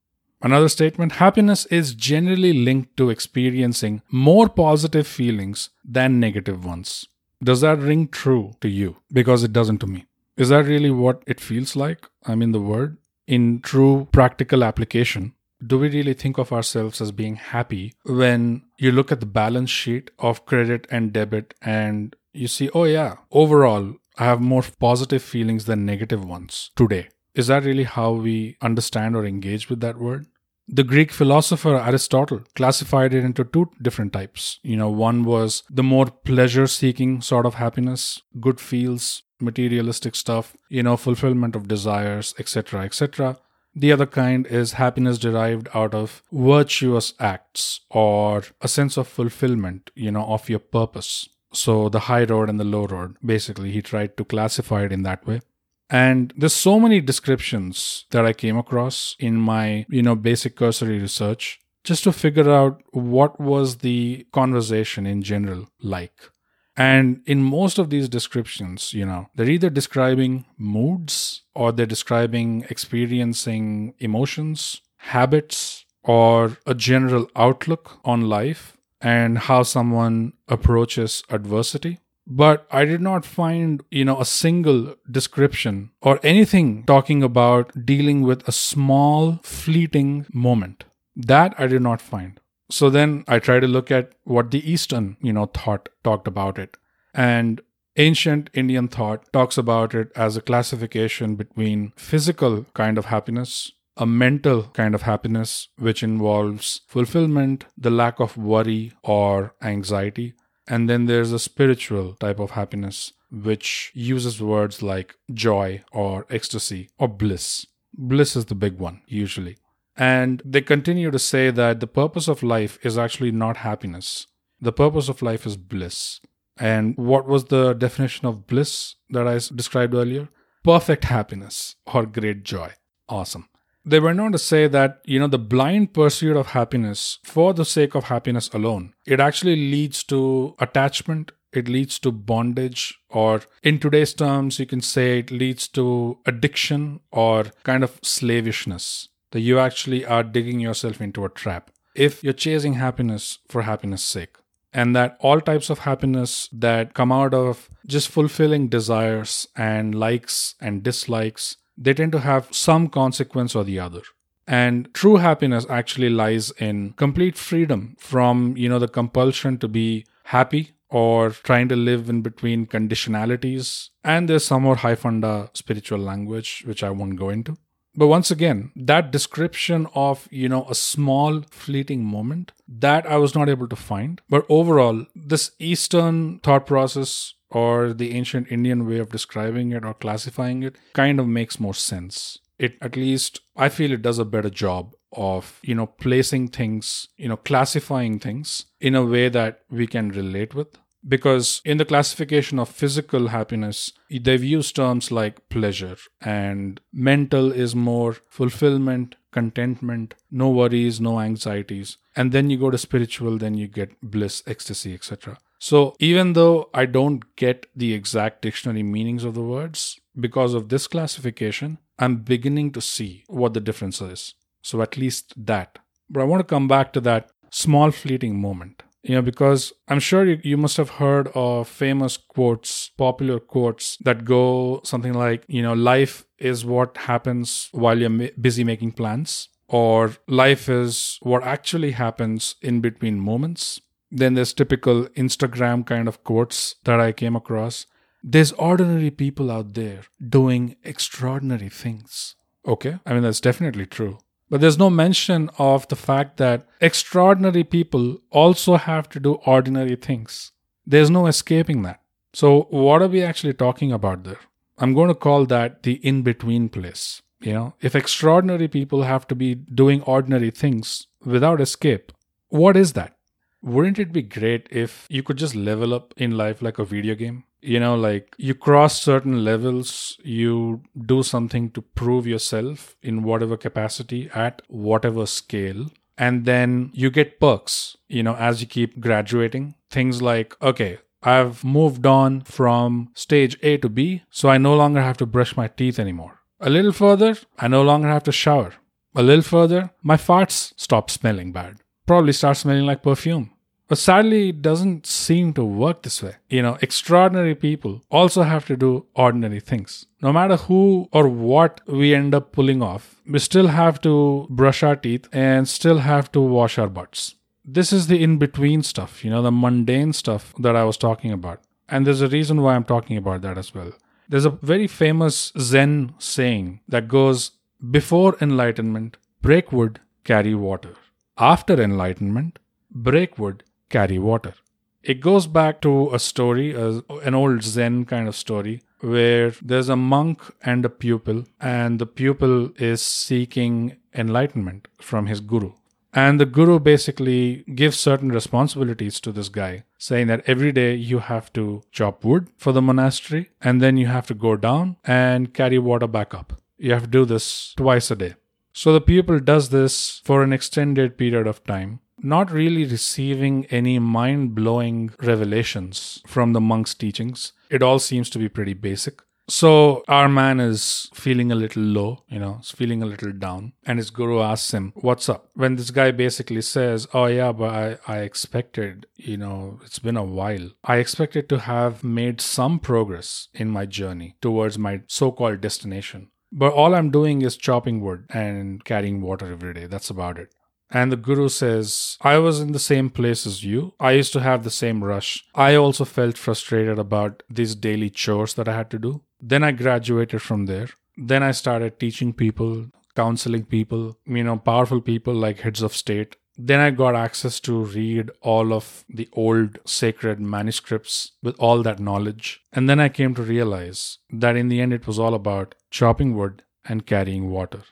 Another 0.42 0.68
statement 0.68 1.12
happiness 1.12 1.66
is 1.66 1.94
generally 1.94 2.54
linked 2.54 2.96
to 2.96 3.10
experiencing 3.10 4.02
more 4.10 4.48
positive 4.48 5.06
feelings 5.06 5.70
than 5.84 6.18
negative 6.18 6.64
ones. 6.64 7.06
Does 7.42 7.60
that 7.60 7.78
ring 7.78 8.08
true 8.08 8.52
to 8.62 8.68
you? 8.68 8.96
Because 9.12 9.44
it 9.44 9.52
doesn't 9.52 9.78
to 9.78 9.86
me. 9.86 10.06
Is 10.36 10.48
that 10.48 10.64
really 10.64 10.90
what 10.90 11.22
it 11.26 11.40
feels 11.40 11.76
like? 11.76 12.08
I 12.24 12.34
mean, 12.34 12.52
the 12.52 12.60
word 12.60 12.96
in 13.26 13.60
true 13.60 14.08
practical 14.12 14.64
application. 14.64 15.34
Do 15.64 15.78
we 15.78 15.90
really 15.90 16.14
think 16.14 16.38
of 16.38 16.52
ourselves 16.52 17.00
as 17.00 17.12
being 17.12 17.36
happy 17.36 17.94
when 18.04 18.62
you 18.78 18.92
look 18.92 19.12
at 19.12 19.20
the 19.20 19.26
balance 19.26 19.70
sheet 19.70 20.10
of 20.18 20.46
credit 20.46 20.86
and 20.90 21.12
debit 21.12 21.54
and 21.60 22.16
you 22.32 22.48
see, 22.48 22.70
oh, 22.74 22.84
yeah, 22.84 23.16
overall, 23.30 23.94
I 24.18 24.24
have 24.24 24.40
more 24.40 24.64
positive 24.78 25.22
feelings 25.22 25.64
than 25.66 25.84
negative 25.84 26.24
ones 26.24 26.70
today? 26.76 27.08
Is 27.34 27.46
that 27.48 27.64
really 27.64 27.84
how 27.84 28.12
we 28.12 28.56
understand 28.60 29.16
or 29.16 29.24
engage 29.24 29.68
with 29.68 29.80
that 29.80 29.98
word? 29.98 30.26
The 30.72 30.84
Greek 30.84 31.10
philosopher 31.10 31.76
Aristotle 31.76 32.42
classified 32.54 33.12
it 33.12 33.24
into 33.24 33.42
two 33.44 33.70
different 33.82 34.12
types. 34.12 34.60
You 34.62 34.76
know, 34.76 34.88
one 34.88 35.24
was 35.24 35.64
the 35.68 35.82
more 35.82 36.06
pleasure 36.06 36.68
seeking 36.68 37.20
sort 37.22 37.44
of 37.44 37.54
happiness, 37.54 38.22
good 38.40 38.60
feels, 38.60 39.22
materialistic 39.40 40.14
stuff, 40.14 40.56
you 40.68 40.82
know, 40.82 40.96
fulfillment 40.96 41.56
of 41.56 41.66
desires, 41.66 42.34
etc., 42.38 42.84
etc. 42.84 43.38
The 43.74 43.92
other 43.92 44.06
kind 44.06 44.46
is 44.46 44.72
happiness 44.72 45.18
derived 45.18 45.68
out 45.74 45.94
of 45.94 46.22
virtuous 46.32 47.14
acts 47.20 47.80
or 47.88 48.42
a 48.60 48.68
sense 48.68 48.96
of 48.96 49.06
fulfillment, 49.06 49.90
you 49.94 50.10
know, 50.10 50.24
of 50.24 50.48
your 50.48 50.58
purpose. 50.58 51.28
So 51.52 51.88
the 51.88 52.00
high 52.00 52.24
road 52.24 52.48
and 52.48 52.58
the 52.58 52.64
low 52.64 52.86
road, 52.86 53.16
basically, 53.24 53.70
he 53.70 53.82
tried 53.82 54.16
to 54.16 54.24
classify 54.24 54.84
it 54.84 54.92
in 54.92 55.02
that 55.04 55.26
way. 55.26 55.40
And 55.88 56.32
there's 56.36 56.54
so 56.54 56.78
many 56.78 57.00
descriptions 57.00 58.06
that 58.10 58.24
I 58.24 58.32
came 58.32 58.56
across 58.56 59.16
in 59.18 59.36
my, 59.36 59.86
you 59.88 60.02
know, 60.02 60.14
basic 60.14 60.56
cursory 60.56 61.00
research 61.00 61.60
just 61.82 62.04
to 62.04 62.12
figure 62.12 62.50
out 62.50 62.82
what 62.92 63.40
was 63.40 63.78
the 63.78 64.26
conversation 64.32 65.06
in 65.06 65.22
general 65.22 65.68
like. 65.80 66.30
And 66.76 67.22
in 67.26 67.42
most 67.42 67.78
of 67.78 67.90
these 67.90 68.08
descriptions, 68.08 68.94
you 68.94 69.04
know, 69.04 69.28
they're 69.34 69.50
either 69.50 69.70
describing 69.70 70.46
moods 70.56 71.42
or 71.54 71.72
they're 71.72 71.86
describing 71.86 72.64
experiencing 72.70 73.94
emotions, 73.98 74.80
habits, 74.96 75.84
or 76.02 76.56
a 76.66 76.74
general 76.74 77.28
outlook 77.36 77.98
on 78.04 78.28
life 78.28 78.76
and 79.00 79.38
how 79.38 79.62
someone 79.62 80.32
approaches 80.48 81.22
adversity 81.28 81.98
but 82.30 82.66
I 82.70 82.84
did 82.84 83.00
not 83.00 83.24
find, 83.24 83.82
you 83.90 84.04
know, 84.04 84.20
a 84.20 84.24
single 84.24 84.94
description 85.10 85.90
or 86.00 86.20
anything 86.22 86.84
talking 86.84 87.24
about 87.24 87.84
dealing 87.84 88.22
with 88.22 88.46
a 88.46 88.52
small 88.52 89.40
fleeting 89.42 90.26
moment. 90.32 90.84
That 91.16 91.54
I 91.58 91.66
did 91.66 91.82
not 91.82 92.00
find. 92.00 92.38
So 92.70 92.88
then 92.88 93.24
I 93.26 93.38
try 93.38 93.60
to 93.60 93.66
look 93.66 93.90
at 93.90 94.12
what 94.24 94.50
the 94.50 94.70
Eastern, 94.70 95.16
you 95.20 95.32
know, 95.32 95.46
thought 95.46 95.88
talked 96.04 96.28
about 96.28 96.58
it. 96.58 96.76
And 97.12 97.60
ancient 97.96 98.50
Indian 98.54 98.88
thought 98.88 99.32
talks 99.32 99.58
about 99.58 99.94
it 99.94 100.10
as 100.14 100.36
a 100.36 100.40
classification 100.40 101.34
between 101.34 101.92
physical 101.96 102.64
kind 102.74 102.96
of 102.96 103.06
happiness, 103.06 103.72
a 103.96 104.06
mental 104.06 104.62
kind 104.72 104.94
of 104.94 105.02
happiness, 105.02 105.68
which 105.76 106.02
involves 106.02 106.82
fulfillment, 106.86 107.64
the 107.76 107.90
lack 107.90 108.20
of 108.20 108.36
worry 108.36 108.92
or 109.02 109.54
anxiety, 109.62 110.34
and 110.68 110.88
then 110.88 111.06
there's 111.06 111.32
a 111.32 111.38
spiritual 111.38 112.14
type 112.14 112.38
of 112.38 112.52
happiness, 112.52 113.12
which 113.32 113.90
uses 113.92 114.40
words 114.40 114.82
like 114.82 115.16
joy 115.34 115.82
or 115.90 116.26
ecstasy 116.30 116.88
or 116.98 117.08
bliss. 117.08 117.66
Bliss 117.92 118.36
is 118.36 118.44
the 118.44 118.54
big 118.54 118.78
one, 118.78 119.02
usually. 119.06 119.56
And 120.00 120.40
they 120.46 120.62
continue 120.62 121.10
to 121.10 121.18
say 121.18 121.50
that 121.50 121.80
the 121.80 121.86
purpose 121.86 122.26
of 122.26 122.42
life 122.42 122.78
is 122.82 122.96
actually 122.96 123.32
not 123.32 123.58
happiness. 123.58 124.26
The 124.58 124.72
purpose 124.72 125.10
of 125.10 125.20
life 125.20 125.44
is 125.44 125.58
bliss. 125.58 126.20
And 126.58 126.96
what 126.96 127.26
was 127.26 127.44
the 127.44 127.74
definition 127.74 128.26
of 128.26 128.46
bliss 128.46 128.94
that 129.10 129.28
I 129.28 129.34
described 129.54 129.92
earlier? 129.92 130.30
Perfect 130.64 131.04
happiness 131.04 131.76
or 131.92 132.06
great 132.06 132.44
joy. 132.44 132.70
Awesome. 133.10 133.50
They 133.84 134.00
went 134.00 134.20
on 134.20 134.32
to 134.32 134.38
say 134.38 134.68
that, 134.68 135.02
you 135.04 135.18
know, 135.18 135.26
the 135.26 135.38
blind 135.38 135.92
pursuit 135.92 136.34
of 136.34 136.48
happiness 136.48 137.18
for 137.22 137.52
the 137.52 137.66
sake 137.66 137.94
of 137.94 138.04
happiness 138.04 138.48
alone, 138.54 138.94
it 139.06 139.20
actually 139.20 139.56
leads 139.56 140.02
to 140.04 140.54
attachment, 140.58 141.32
it 141.52 141.68
leads 141.68 141.98
to 141.98 142.10
bondage, 142.10 142.98
or 143.10 143.42
in 143.62 143.78
today's 143.78 144.14
terms, 144.14 144.58
you 144.58 144.64
can 144.64 144.80
say 144.80 145.18
it 145.18 145.30
leads 145.30 145.68
to 145.68 146.18
addiction 146.24 147.00
or 147.12 147.44
kind 147.64 147.84
of 147.84 147.98
slavishness. 148.02 149.09
That 149.32 149.40
you 149.40 149.58
actually 149.58 150.04
are 150.04 150.22
digging 150.22 150.60
yourself 150.60 151.00
into 151.00 151.24
a 151.24 151.28
trap. 151.28 151.70
If 151.94 152.22
you're 152.24 152.32
chasing 152.32 152.74
happiness 152.74 153.38
for 153.48 153.62
happiness' 153.62 154.04
sake 154.04 154.36
and 154.72 154.94
that 154.94 155.16
all 155.20 155.40
types 155.40 155.70
of 155.70 155.80
happiness 155.80 156.48
that 156.52 156.94
come 156.94 157.12
out 157.12 157.34
of 157.34 157.68
just 157.86 158.08
fulfilling 158.08 158.68
desires 158.68 159.48
and 159.56 159.94
likes 159.94 160.54
and 160.60 160.82
dislikes 160.82 161.56
they 161.80 161.94
tend 161.94 162.12
to 162.12 162.20
have 162.20 162.46
some 162.50 162.88
consequence 162.88 163.54
or 163.54 163.64
the 163.64 163.80
other. 163.80 164.02
And 164.46 164.92
true 164.92 165.16
happiness 165.16 165.64
actually 165.70 166.10
lies 166.10 166.50
in 166.58 166.92
complete 166.92 167.38
freedom 167.38 167.96
from 167.98 168.56
you 168.56 168.68
know 168.68 168.78
the 168.78 168.88
compulsion 168.88 169.58
to 169.58 169.68
be 169.68 170.04
happy 170.24 170.72
or 170.88 171.30
trying 171.30 171.68
to 171.68 171.76
live 171.76 172.10
in 172.10 172.20
between 172.20 172.66
conditionalities. 172.66 173.90
And 174.04 174.28
there's 174.28 174.44
some 174.44 174.62
more 174.62 174.76
high 174.76 174.96
funda 174.96 175.50
spiritual 175.54 176.00
language 176.00 176.64
which 176.66 176.82
i 176.82 176.90
won't 176.90 177.16
go 177.16 177.30
into 177.30 177.56
but 177.94 178.06
once 178.06 178.30
again, 178.30 178.70
that 178.76 179.10
description 179.10 179.86
of, 179.94 180.28
you 180.30 180.48
know, 180.48 180.66
a 180.68 180.74
small 180.74 181.42
fleeting 181.50 182.04
moment, 182.04 182.52
that 182.68 183.06
I 183.06 183.16
was 183.16 183.34
not 183.34 183.48
able 183.48 183.68
to 183.68 183.76
find. 183.76 184.20
But 184.28 184.46
overall, 184.48 185.06
this 185.14 185.50
Eastern 185.58 186.38
thought 186.40 186.66
process 186.66 187.34
or 187.50 187.92
the 187.92 188.12
ancient 188.12 188.50
Indian 188.50 188.86
way 188.86 188.98
of 188.98 189.10
describing 189.10 189.72
it 189.72 189.84
or 189.84 189.94
classifying 189.94 190.62
it 190.62 190.76
kind 190.92 191.18
of 191.18 191.26
makes 191.26 191.58
more 191.58 191.74
sense. 191.74 192.38
It 192.58 192.76
at 192.80 192.94
least 192.94 193.40
I 193.56 193.68
feel 193.68 193.92
it 193.92 194.02
does 194.02 194.18
a 194.18 194.24
better 194.24 194.50
job 194.50 194.94
of, 195.12 195.58
you 195.62 195.74
know, 195.74 195.86
placing 195.86 196.48
things, 196.48 197.08
you 197.16 197.28
know, 197.28 197.36
classifying 197.36 198.20
things 198.20 198.66
in 198.80 198.94
a 198.94 199.04
way 199.04 199.28
that 199.28 199.62
we 199.68 199.88
can 199.88 200.10
relate 200.10 200.54
with 200.54 200.78
because 201.06 201.62
in 201.64 201.78
the 201.78 201.84
classification 201.84 202.58
of 202.58 202.68
physical 202.68 203.28
happiness 203.28 203.92
they've 204.10 204.44
used 204.44 204.76
terms 204.76 205.10
like 205.10 205.48
pleasure 205.48 205.96
and 206.20 206.80
mental 206.92 207.50
is 207.52 207.74
more 207.74 208.16
fulfillment 208.28 209.16
contentment 209.32 210.14
no 210.30 210.48
worries 210.48 211.00
no 211.00 211.20
anxieties. 211.20 211.96
And 212.16 212.32
then 212.32 212.50
you 212.50 212.58
go 212.58 212.70
to 212.70 212.78
spiritual 212.78 213.38
then 213.38 213.54
you 213.54 213.66
get 213.66 214.00
bliss 214.02 214.42
ecstasy 214.46 214.92
etc 214.94 215.38
so 215.58 215.94
even 215.98 216.32
though 216.34 216.68
i 216.74 216.84
don't 216.84 217.36
get 217.36 217.66
the 217.74 217.92
exact 217.92 218.42
dictionary 218.42 218.82
meanings 218.82 219.24
of 219.24 219.34
the 219.34 219.42
words 219.42 220.00
because 220.18 220.54
of 220.54 220.68
this 220.68 220.86
classification 220.86 221.78
i'm 221.98 222.16
beginning 222.16 222.72
to 222.72 222.80
see 222.80 223.24
what 223.28 223.54
the 223.54 223.60
difference 223.60 224.00
is. 224.00 224.34
So 224.62 224.82
at 224.82 224.96
least 224.96 225.32
that. 225.46 225.78
But 226.08 226.20
i 226.20 226.24
want 226.24 226.40
to 226.40 226.54
come 226.54 226.68
back 226.68 226.92
to 226.92 227.00
that 227.02 227.30
small 227.50 227.90
fleeting 227.90 228.40
moment 228.40 228.82
you 229.02 229.14
know 229.14 229.22
because 229.22 229.72
i'm 229.88 230.00
sure 230.00 230.24
you, 230.26 230.38
you 230.42 230.56
must 230.56 230.76
have 230.76 230.90
heard 230.90 231.28
of 231.34 231.68
famous 231.68 232.16
quotes 232.16 232.90
popular 232.96 233.38
quotes 233.38 233.96
that 233.98 234.24
go 234.24 234.80
something 234.84 235.14
like 235.14 235.44
you 235.48 235.62
know 235.62 235.72
life 235.72 236.26
is 236.38 236.64
what 236.64 236.96
happens 236.96 237.68
while 237.72 237.98
you're 237.98 238.10
ma- 238.10 238.26
busy 238.40 238.64
making 238.64 238.92
plans 238.92 239.48
or 239.70 240.16
life 240.26 240.68
is 240.68 241.18
what 241.22 241.44
actually 241.44 241.92
happens 241.92 242.56
in 242.60 242.80
between 242.80 243.20
moments. 243.20 243.80
Then 244.10 244.34
there's 244.34 244.52
typical 244.52 245.04
instagram 245.16 245.86
kind 245.86 246.08
of 246.08 246.24
quotes 246.24 246.74
that 246.84 246.98
i 246.98 247.12
came 247.12 247.36
across. 247.36 247.86
There's 248.22 248.52
ordinary 248.52 249.10
people 249.10 249.50
out 249.50 249.74
there 249.74 250.02
doing 250.28 250.76
extraordinary 250.82 251.68
things. 251.68 252.34
Okay? 252.66 252.98
I 253.06 253.14
mean 253.14 253.22
that's 253.22 253.40
definitely 253.40 253.86
true 253.86 254.18
but 254.50 254.60
there's 254.60 254.78
no 254.78 254.90
mention 254.90 255.48
of 255.58 255.86
the 255.88 255.96
fact 255.96 256.36
that 256.38 256.66
extraordinary 256.80 257.62
people 257.62 258.18
also 258.30 258.76
have 258.76 259.08
to 259.10 259.20
do 259.20 259.34
ordinary 259.46 259.96
things. 259.96 260.52
There's 260.84 261.08
no 261.08 261.26
escaping 261.26 261.82
that. 261.82 262.00
So, 262.32 262.66
what 262.70 263.00
are 263.00 263.08
we 263.08 263.22
actually 263.22 263.54
talking 263.54 263.92
about 263.92 264.24
there? 264.24 264.40
I'm 264.78 264.94
going 264.94 265.08
to 265.08 265.14
call 265.14 265.46
that 265.46 265.82
the 265.84 265.94
in 265.94 266.22
between 266.22 266.68
place. 266.68 267.22
You 267.40 267.52
know, 267.54 267.74
if 267.80 267.94
extraordinary 267.94 268.68
people 268.68 269.02
have 269.04 269.26
to 269.28 269.34
be 269.34 269.54
doing 269.54 270.02
ordinary 270.02 270.50
things 270.50 271.06
without 271.24 271.60
escape, 271.60 272.12
what 272.48 272.76
is 272.76 272.92
that? 272.94 273.16
Wouldn't 273.62 273.98
it 273.98 274.12
be 274.12 274.22
great 274.22 274.68
if 274.70 275.06
you 275.08 275.22
could 275.22 275.36
just 275.36 275.54
level 275.54 275.94
up 275.94 276.12
in 276.16 276.36
life 276.36 276.60
like 276.60 276.78
a 276.78 276.84
video 276.84 277.14
game? 277.14 277.44
You 277.62 277.78
know 277.78 277.94
like 277.94 278.34
you 278.38 278.54
cross 278.54 279.00
certain 279.00 279.44
levels 279.44 280.18
you 280.22 280.82
do 281.06 281.22
something 281.22 281.70
to 281.70 281.82
prove 281.82 282.26
yourself 282.26 282.96
in 283.02 283.22
whatever 283.22 283.56
capacity 283.56 284.30
at 284.34 284.62
whatever 284.68 285.26
scale 285.26 285.86
and 286.16 286.44
then 286.44 286.90
you 286.92 287.10
get 287.10 287.38
perks 287.40 287.96
you 288.08 288.22
know 288.22 288.34
as 288.36 288.60
you 288.60 288.66
keep 288.66 289.00
graduating. 289.00 289.74
Things 289.90 290.22
like 290.22 290.56
okay 290.62 290.98
i've 291.22 291.62
moved 291.64 292.06
on 292.06 292.40
from 292.42 293.10
stage 293.14 293.58
a 293.62 293.76
to 293.78 293.88
b 293.88 294.22
so 294.30 294.48
i 294.48 294.56
no 294.56 294.74
longer 294.74 295.02
have 295.02 295.16
to 295.18 295.26
brush 295.26 295.56
my 295.56 295.68
teeth 295.68 295.98
anymore. 295.98 296.40
A 296.60 296.70
little 296.70 296.92
further 296.92 297.36
i 297.58 297.68
no 297.68 297.82
longer 297.82 298.08
have 298.08 298.24
to 298.24 298.32
shower. 298.32 298.74
A 299.14 299.22
little 299.22 299.42
further 299.42 299.90
my 300.02 300.16
farts 300.16 300.72
stop 300.76 301.10
smelling 301.10 301.52
bad. 301.52 301.80
Probably 302.06 302.32
start 302.32 302.56
smelling 302.56 302.86
like 302.86 303.02
perfume 303.02 303.50
but 303.90 303.98
sadly, 303.98 304.50
it 304.50 304.62
doesn't 304.62 305.04
seem 305.04 305.52
to 305.54 305.64
work 305.64 306.02
this 306.02 306.22
way. 306.22 306.36
You 306.48 306.62
know, 306.62 306.78
extraordinary 306.80 307.56
people 307.56 308.02
also 308.08 308.42
have 308.42 308.64
to 308.66 308.76
do 308.76 309.06
ordinary 309.16 309.58
things. 309.58 310.06
No 310.22 310.32
matter 310.32 310.54
who 310.54 311.08
or 311.10 311.28
what 311.28 311.80
we 311.88 312.14
end 312.14 312.32
up 312.32 312.52
pulling 312.52 312.82
off, 312.82 313.20
we 313.26 313.40
still 313.40 313.66
have 313.66 314.00
to 314.02 314.46
brush 314.48 314.84
our 314.84 314.94
teeth 314.94 315.28
and 315.32 315.68
still 315.68 315.98
have 315.98 316.30
to 316.32 316.40
wash 316.40 316.78
our 316.78 316.86
butts. 316.86 317.34
This 317.64 317.92
is 317.92 318.06
the 318.06 318.22
in 318.22 318.38
between 318.38 318.84
stuff, 318.84 319.24
you 319.24 319.30
know, 319.30 319.42
the 319.42 319.50
mundane 319.50 320.12
stuff 320.12 320.54
that 320.60 320.76
I 320.76 320.84
was 320.84 320.96
talking 320.96 321.32
about. 321.32 321.60
And 321.88 322.06
there's 322.06 322.22
a 322.22 322.28
reason 322.28 322.62
why 322.62 322.76
I'm 322.76 322.84
talking 322.84 323.16
about 323.16 323.42
that 323.42 323.58
as 323.58 323.74
well. 323.74 323.92
There's 324.28 324.44
a 324.44 324.50
very 324.50 324.86
famous 324.86 325.52
Zen 325.58 326.14
saying 326.20 326.78
that 326.86 327.08
goes 327.08 327.50
before 327.90 328.36
enlightenment, 328.40 329.16
break 329.42 329.72
wood, 329.72 329.98
carry 330.22 330.54
water. 330.54 330.94
After 331.36 331.82
enlightenment, 331.82 332.60
break 332.92 333.36
wood, 333.36 333.64
carry 333.90 334.18
water. 334.18 334.54
It 335.02 335.20
goes 335.20 335.46
back 335.46 335.80
to 335.82 336.14
a 336.14 336.18
story, 336.18 336.74
an 336.74 337.34
old 337.34 337.62
Zen 337.62 338.04
kind 338.04 338.28
of 338.28 338.36
story, 338.36 338.82
where 339.00 339.52
there's 339.62 339.88
a 339.88 339.96
monk 339.96 340.42
and 340.62 340.84
a 340.84 340.90
pupil, 340.90 341.44
and 341.60 341.98
the 341.98 342.06
pupil 342.06 342.70
is 342.76 343.00
seeking 343.00 343.96
enlightenment 344.14 344.88
from 345.00 345.26
his 345.26 345.40
guru. 345.40 345.72
And 346.12 346.40
the 346.40 346.44
guru 346.44 346.78
basically 346.80 347.64
gives 347.74 347.98
certain 347.98 348.30
responsibilities 348.30 349.20
to 349.20 349.32
this 349.32 349.48
guy, 349.48 349.84
saying 349.96 350.26
that 350.26 350.42
every 350.46 350.72
day 350.72 350.94
you 350.94 351.20
have 351.20 351.52
to 351.54 351.82
chop 351.92 352.24
wood 352.24 352.48
for 352.56 352.72
the 352.72 352.82
monastery, 352.82 353.50
and 353.60 353.80
then 353.80 353.96
you 353.96 354.06
have 354.08 354.26
to 354.26 354.34
go 354.34 354.56
down 354.56 354.96
and 355.04 355.54
carry 355.54 355.78
water 355.78 356.08
back 356.08 356.34
up. 356.34 356.60
You 356.78 356.92
have 356.92 357.04
to 357.04 357.08
do 357.08 357.24
this 357.24 357.74
twice 357.74 358.10
a 358.10 358.16
day. 358.16 358.34
So 358.72 358.92
the 358.92 359.00
pupil 359.00 359.38
does 359.40 359.70
this 359.70 360.20
for 360.24 360.42
an 360.42 360.52
extended 360.52 361.16
period 361.16 361.46
of 361.46 361.64
time 361.64 362.00
not 362.22 362.50
really 362.50 362.84
receiving 362.84 363.66
any 363.66 363.98
mind 363.98 364.54
blowing 364.54 365.10
revelations 365.22 366.22
from 366.26 366.52
the 366.52 366.60
monk's 366.60 366.94
teachings. 366.94 367.52
It 367.70 367.82
all 367.82 367.98
seems 367.98 368.30
to 368.30 368.38
be 368.38 368.48
pretty 368.48 368.74
basic. 368.74 369.22
So 369.50 370.04
our 370.06 370.28
man 370.28 370.60
is 370.60 371.10
feeling 371.12 371.50
a 371.50 371.56
little 371.56 371.82
low, 371.82 372.22
you 372.28 372.38
know, 372.38 372.60
feeling 372.64 373.02
a 373.02 373.06
little 373.06 373.32
down. 373.32 373.72
And 373.84 373.98
his 373.98 374.10
guru 374.10 374.40
asks 374.40 374.72
him, 374.72 374.92
What's 374.94 375.28
up? 375.28 375.48
When 375.54 375.74
this 375.74 375.90
guy 375.90 376.12
basically 376.12 376.62
says, 376.62 377.08
Oh, 377.12 377.26
yeah, 377.26 377.50
but 377.50 377.74
I, 377.74 377.98
I 378.06 378.18
expected, 378.18 379.06
you 379.16 379.36
know, 379.36 379.80
it's 379.84 379.98
been 379.98 380.16
a 380.16 380.24
while. 380.24 380.70
I 380.84 380.98
expected 380.98 381.48
to 381.48 381.58
have 381.58 382.04
made 382.04 382.40
some 382.40 382.78
progress 382.78 383.48
in 383.52 383.70
my 383.70 383.86
journey 383.86 384.36
towards 384.40 384.78
my 384.78 385.00
so 385.08 385.32
called 385.32 385.60
destination. 385.60 386.30
But 386.52 386.72
all 386.72 386.94
I'm 386.94 387.10
doing 387.10 387.42
is 387.42 387.56
chopping 387.56 388.00
wood 388.00 388.26
and 388.30 388.84
carrying 388.84 389.20
water 389.20 389.50
every 389.50 389.74
day. 389.74 389.86
That's 389.86 390.10
about 390.10 390.38
it. 390.38 390.54
And 390.90 391.12
the 391.12 391.16
guru 391.16 391.48
says, 391.48 392.18
I 392.20 392.38
was 392.38 392.60
in 392.60 392.72
the 392.72 392.78
same 392.80 393.10
place 393.10 393.46
as 393.46 393.62
you. 393.64 393.94
I 394.00 394.12
used 394.12 394.32
to 394.32 394.40
have 394.40 394.64
the 394.64 394.70
same 394.70 395.04
rush. 395.04 395.44
I 395.54 395.74
also 395.76 396.04
felt 396.04 396.36
frustrated 396.36 396.98
about 396.98 397.42
these 397.48 397.74
daily 397.74 398.10
chores 398.10 398.54
that 398.54 398.68
I 398.68 398.74
had 398.74 398.90
to 398.90 398.98
do. 398.98 399.22
Then 399.40 399.62
I 399.62 399.70
graduated 399.70 400.42
from 400.42 400.66
there. 400.66 400.88
Then 401.16 401.42
I 401.42 401.52
started 401.52 402.00
teaching 402.00 402.32
people, 402.32 402.86
counseling 403.14 403.64
people, 403.64 404.18
you 404.26 404.42
know, 404.42 404.56
powerful 404.56 405.00
people 405.00 405.34
like 405.34 405.60
heads 405.60 405.82
of 405.82 405.94
state. 405.94 406.36
Then 406.58 406.80
I 406.80 406.90
got 406.90 407.14
access 407.14 407.58
to 407.60 407.84
read 407.84 408.30
all 408.42 408.72
of 408.74 409.04
the 409.08 409.28
old 409.32 409.78
sacred 409.86 410.40
manuscripts 410.40 411.32
with 411.42 411.56
all 411.58 411.82
that 411.82 412.00
knowledge. 412.00 412.62
And 412.72 412.88
then 412.88 413.00
I 413.00 413.08
came 413.08 413.34
to 413.36 413.42
realize 413.42 414.18
that 414.30 414.56
in 414.56 414.68
the 414.68 414.80
end, 414.80 414.92
it 414.92 415.06
was 415.06 415.18
all 415.18 415.34
about 415.34 415.74
chopping 415.90 416.36
wood 416.36 416.62
and 416.84 417.06
carrying 417.06 417.50
water. 417.50 417.82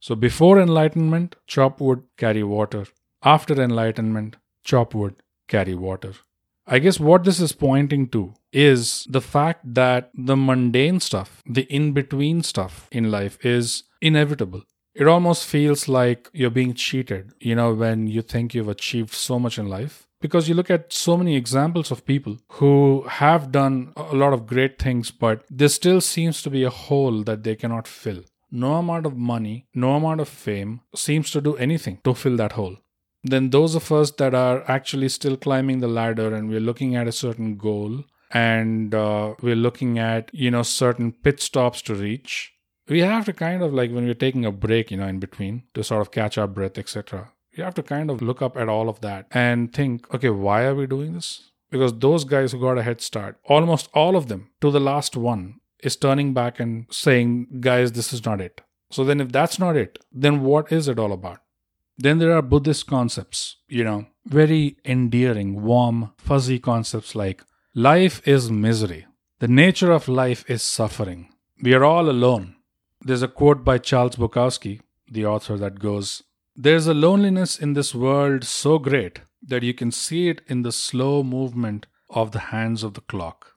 So 0.00 0.14
before 0.14 0.60
enlightenment, 0.60 1.36
chop 1.46 1.80
wood, 1.80 2.02
carry 2.16 2.42
water. 2.42 2.86
After 3.22 3.60
enlightenment, 3.60 4.36
chop 4.64 4.94
wood, 4.94 5.16
carry 5.48 5.74
water. 5.74 6.12
I 6.66 6.78
guess 6.78 7.00
what 7.00 7.24
this 7.24 7.40
is 7.40 7.52
pointing 7.52 8.08
to 8.08 8.34
is 8.52 9.06
the 9.08 9.22
fact 9.22 9.74
that 9.74 10.10
the 10.14 10.36
mundane 10.36 11.00
stuff, 11.00 11.42
the 11.46 11.62
in 11.62 11.92
between 11.92 12.42
stuff 12.42 12.86
in 12.92 13.10
life 13.10 13.44
is 13.44 13.84
inevitable. 14.00 14.62
It 14.94 15.06
almost 15.06 15.46
feels 15.46 15.88
like 15.88 16.28
you're 16.32 16.50
being 16.50 16.74
cheated, 16.74 17.32
you 17.40 17.54
know, 17.54 17.72
when 17.72 18.06
you 18.06 18.20
think 18.22 18.54
you've 18.54 18.68
achieved 18.68 19.14
so 19.14 19.38
much 19.38 19.58
in 19.58 19.68
life. 19.68 20.06
Because 20.20 20.48
you 20.48 20.54
look 20.54 20.70
at 20.70 20.92
so 20.92 21.16
many 21.16 21.36
examples 21.36 21.90
of 21.90 22.04
people 22.04 22.38
who 22.52 23.04
have 23.08 23.52
done 23.52 23.92
a 23.96 24.14
lot 24.14 24.32
of 24.32 24.46
great 24.46 24.78
things, 24.78 25.10
but 25.10 25.44
there 25.48 25.68
still 25.68 26.00
seems 26.00 26.42
to 26.42 26.50
be 26.50 26.64
a 26.64 26.70
hole 26.70 27.22
that 27.22 27.44
they 27.44 27.54
cannot 27.54 27.86
fill. 27.86 28.24
No 28.50 28.74
amount 28.74 29.06
of 29.06 29.16
money, 29.16 29.66
no 29.74 29.94
amount 29.94 30.20
of 30.20 30.28
fame 30.28 30.80
seems 30.94 31.30
to 31.32 31.40
do 31.40 31.56
anything 31.56 32.00
to 32.04 32.14
fill 32.14 32.36
that 32.36 32.52
hole. 32.52 32.76
Then 33.24 33.50
those 33.50 33.74
of 33.74 33.90
us 33.92 34.10
that 34.12 34.34
are 34.34 34.64
actually 34.68 35.08
still 35.08 35.36
climbing 35.36 35.80
the 35.80 35.88
ladder 35.88 36.34
and 36.34 36.48
we're 36.48 36.60
looking 36.60 36.96
at 36.96 37.08
a 37.08 37.12
certain 37.12 37.56
goal 37.56 38.04
and 38.30 38.94
uh, 38.94 39.34
we're 39.40 39.56
looking 39.56 39.98
at 39.98 40.30
you 40.32 40.50
know 40.50 40.62
certain 40.62 41.12
pit 41.12 41.40
stops 41.40 41.80
to 41.82 41.94
reach 41.94 42.52
we 42.88 43.00
have 43.00 43.24
to 43.24 43.32
kind 43.32 43.62
of 43.62 43.72
like 43.72 43.90
when 43.90 44.04
we're 44.04 44.14
taking 44.14 44.44
a 44.44 44.52
break 44.52 44.90
you 44.90 44.96
know 44.96 45.06
in 45.06 45.18
between 45.18 45.62
to 45.74 45.82
sort 45.82 46.00
of 46.00 46.10
catch 46.10 46.36
our 46.36 46.46
breath 46.46 46.78
etc 46.78 47.32
you 47.52 47.64
have 47.64 47.74
to 47.74 47.82
kind 47.82 48.10
of 48.10 48.22
look 48.22 48.42
up 48.42 48.56
at 48.56 48.68
all 48.68 48.88
of 48.88 49.00
that 49.00 49.26
and 49.32 49.72
think 49.72 50.12
okay 50.14 50.30
why 50.30 50.64
are 50.64 50.74
we 50.74 50.86
doing 50.86 51.14
this? 51.14 51.50
Because 51.70 51.92
those 51.98 52.24
guys 52.24 52.52
who 52.52 52.60
got 52.60 52.78
a 52.78 52.82
head 52.82 53.00
start 53.00 53.38
almost 53.44 53.88
all 53.92 54.16
of 54.16 54.28
them 54.28 54.50
to 54.60 54.70
the 54.70 54.80
last 54.80 55.16
one 55.16 55.60
is 55.82 55.96
turning 55.96 56.32
back 56.34 56.60
and 56.60 56.86
saying 56.90 57.46
guys 57.60 57.92
this 57.92 58.12
is 58.12 58.24
not 58.24 58.40
it 58.40 58.60
so 58.90 59.04
then 59.04 59.20
if 59.20 59.30
that's 59.32 59.58
not 59.58 59.76
it 59.76 59.98
then 60.12 60.42
what 60.42 60.72
is 60.72 60.88
it 60.88 60.98
all 60.98 61.12
about 61.12 61.40
then 62.00 62.18
there 62.18 62.32
are 62.32 62.42
Buddhist 62.42 62.86
concepts, 62.86 63.56
you 63.68 63.82
know, 63.82 64.06
very 64.24 64.76
endearing, 64.84 65.62
warm, 65.62 66.12
fuzzy 66.16 66.60
concepts 66.60 67.16
like 67.16 67.42
life 67.74 68.26
is 68.26 68.52
misery. 68.52 69.06
The 69.40 69.48
nature 69.48 69.90
of 69.90 70.06
life 70.06 70.48
is 70.48 70.62
suffering. 70.62 71.30
We 71.60 71.74
are 71.74 71.84
all 71.84 72.08
alone. 72.08 72.54
There's 73.00 73.22
a 73.22 73.28
quote 73.28 73.64
by 73.64 73.78
Charles 73.78 74.14
Bukowski, 74.14 74.80
the 75.10 75.26
author, 75.26 75.56
that 75.56 75.80
goes 75.80 76.22
There's 76.54 76.86
a 76.86 76.94
loneliness 76.94 77.58
in 77.58 77.72
this 77.72 77.94
world 77.94 78.44
so 78.44 78.78
great 78.78 79.22
that 79.42 79.64
you 79.64 79.74
can 79.74 79.90
see 79.90 80.28
it 80.28 80.40
in 80.46 80.62
the 80.62 80.72
slow 80.72 81.24
movement 81.24 81.86
of 82.10 82.30
the 82.30 82.46
hands 82.54 82.84
of 82.84 82.94
the 82.94 83.00
clock. 83.00 83.54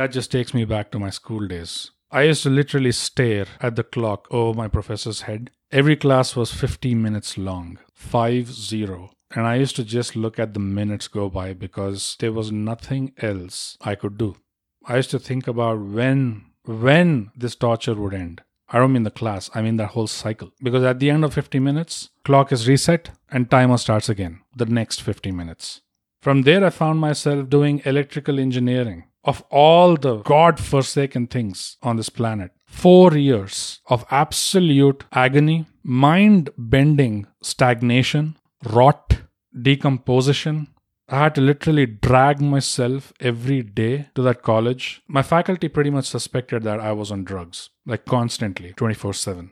That 0.00 0.12
just 0.12 0.32
takes 0.32 0.54
me 0.54 0.64
back 0.64 0.90
to 0.92 0.98
my 0.98 1.10
school 1.10 1.46
days. 1.46 1.90
I 2.10 2.22
used 2.22 2.42
to 2.44 2.50
literally 2.50 2.92
stare 2.92 3.46
at 3.60 3.76
the 3.76 3.84
clock 3.84 4.26
over 4.30 4.56
my 4.56 4.66
professor's 4.66 5.22
head 5.22 5.50
Every 5.72 5.94
class 5.94 6.34
was 6.34 6.52
50 6.52 6.96
minutes 6.96 7.38
long, 7.38 7.78
5 7.94 8.52
0. 8.52 9.10
And 9.36 9.46
I 9.46 9.54
used 9.56 9.76
to 9.76 9.84
just 9.84 10.16
look 10.16 10.38
at 10.38 10.52
the 10.52 10.58
minutes 10.58 11.06
go 11.06 11.28
by 11.28 11.52
because 11.52 12.16
there 12.18 12.32
was 12.32 12.50
nothing 12.50 13.12
else 13.18 13.76
I 13.80 13.94
could 13.94 14.16
do. 14.18 14.36
I 14.84 14.96
used 14.96 15.10
to 15.10 15.20
think 15.20 15.46
about 15.46 15.78
when 15.80 16.46
when 16.64 17.30
this 17.36 17.54
torture 17.54 17.94
would 17.94 18.14
end. 18.14 18.42
I 18.70 18.78
don't 18.78 18.94
mean 18.94 19.04
the 19.04 19.10
class, 19.10 19.50
I 19.54 19.62
mean 19.62 19.76
that 19.76 19.90
whole 19.90 20.08
cycle. 20.08 20.50
Because 20.62 20.82
at 20.82 20.98
the 20.98 21.10
end 21.10 21.24
of 21.24 21.34
50 21.34 21.60
minutes, 21.60 22.08
clock 22.24 22.50
is 22.50 22.66
reset 22.66 23.10
and 23.30 23.50
timer 23.50 23.76
starts 23.76 24.08
again, 24.08 24.40
the 24.56 24.66
next 24.66 25.02
50 25.02 25.30
minutes. 25.30 25.82
From 26.22 26.42
there, 26.42 26.64
I 26.64 26.70
found 26.70 26.98
myself 26.98 27.48
doing 27.48 27.82
electrical 27.84 28.40
engineering. 28.40 29.04
Of 29.22 29.44
all 29.50 29.96
the 29.96 30.16
god 30.18 30.58
forsaken 30.58 31.26
things 31.26 31.76
on 31.82 31.96
this 31.96 32.08
planet, 32.08 32.52
four 32.66 33.14
years 33.14 33.80
of 33.86 34.06
absolute 34.10 35.04
agony, 35.12 35.66
mind 35.82 36.50
bending 36.56 37.26
stagnation, 37.42 38.36
rot, 38.64 39.18
decomposition. 39.60 40.68
I 41.08 41.18
had 41.24 41.34
to 41.34 41.40
literally 41.40 41.86
drag 41.86 42.40
myself 42.40 43.12
every 43.20 43.62
day 43.62 44.08
to 44.14 44.22
that 44.22 44.42
college. 44.42 45.02
My 45.08 45.22
faculty 45.22 45.68
pretty 45.68 45.90
much 45.90 46.06
suspected 46.06 46.62
that 46.62 46.80
I 46.80 46.92
was 46.92 47.10
on 47.10 47.24
drugs, 47.24 47.70
like 47.84 48.04
constantly, 48.04 48.72
24 48.74 49.12
7. 49.14 49.50